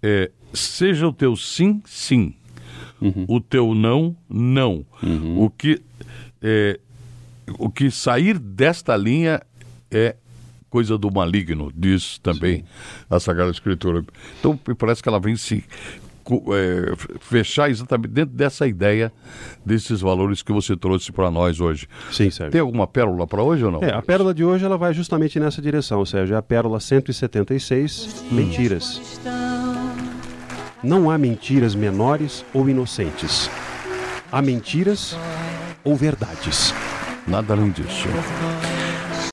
é, 0.00 0.30
seja 0.52 1.08
o 1.08 1.12
teu 1.12 1.34
sim, 1.34 1.82
sim. 1.84 2.34
Uhum. 3.00 3.24
O 3.26 3.40
teu 3.40 3.74
não, 3.74 4.14
não. 4.28 4.84
Uhum. 5.02 5.42
O 5.42 5.50
que 5.50 5.80
é, 6.40 6.78
o 7.58 7.70
que 7.70 7.90
sair 7.90 8.38
desta 8.38 8.96
linha 8.96 9.40
é 9.90 10.16
coisa 10.68 10.96
do 10.96 11.10
maligno, 11.10 11.72
diz 11.74 12.18
também 12.18 12.58
Sim. 12.58 12.64
a 13.10 13.18
Sagrada 13.18 13.50
Escritura. 13.50 14.04
Então, 14.38 14.58
me 14.66 14.74
parece 14.74 15.02
que 15.02 15.08
ela 15.08 15.18
vem 15.18 15.34
se 15.34 15.64
é, 16.30 16.92
fechar 17.20 17.68
exatamente 17.70 18.12
dentro 18.12 18.34
dessa 18.36 18.66
ideia 18.66 19.12
desses 19.66 20.00
valores 20.00 20.42
que 20.42 20.52
você 20.52 20.76
trouxe 20.76 21.10
para 21.10 21.30
nós 21.30 21.60
hoje. 21.60 21.88
Sim, 22.12 22.30
Sérgio. 22.30 22.52
Tem 22.52 22.60
alguma 22.60 22.86
pérola 22.86 23.26
para 23.26 23.42
hoje 23.42 23.64
ou 23.64 23.72
não? 23.72 23.82
É, 23.82 23.92
a 23.92 24.00
pérola 24.00 24.32
de 24.32 24.44
hoje 24.44 24.64
ela 24.64 24.78
vai 24.78 24.94
justamente 24.94 25.40
nessa 25.40 25.60
direção, 25.60 26.04
Sérgio. 26.04 26.34
É 26.34 26.38
a 26.38 26.42
pérola 26.42 26.78
176, 26.78 28.24
hum. 28.30 28.34
mentiras. 28.34 29.20
Não 30.82 31.10
há 31.10 31.18
mentiras 31.18 31.74
menores 31.74 32.44
ou 32.54 32.68
inocentes. 32.68 33.50
Há 34.30 34.40
mentiras 34.40 35.16
ou 35.84 35.96
verdades. 35.96 36.72
Nada 37.26 37.54
além 37.54 37.70
disso. 37.70 38.08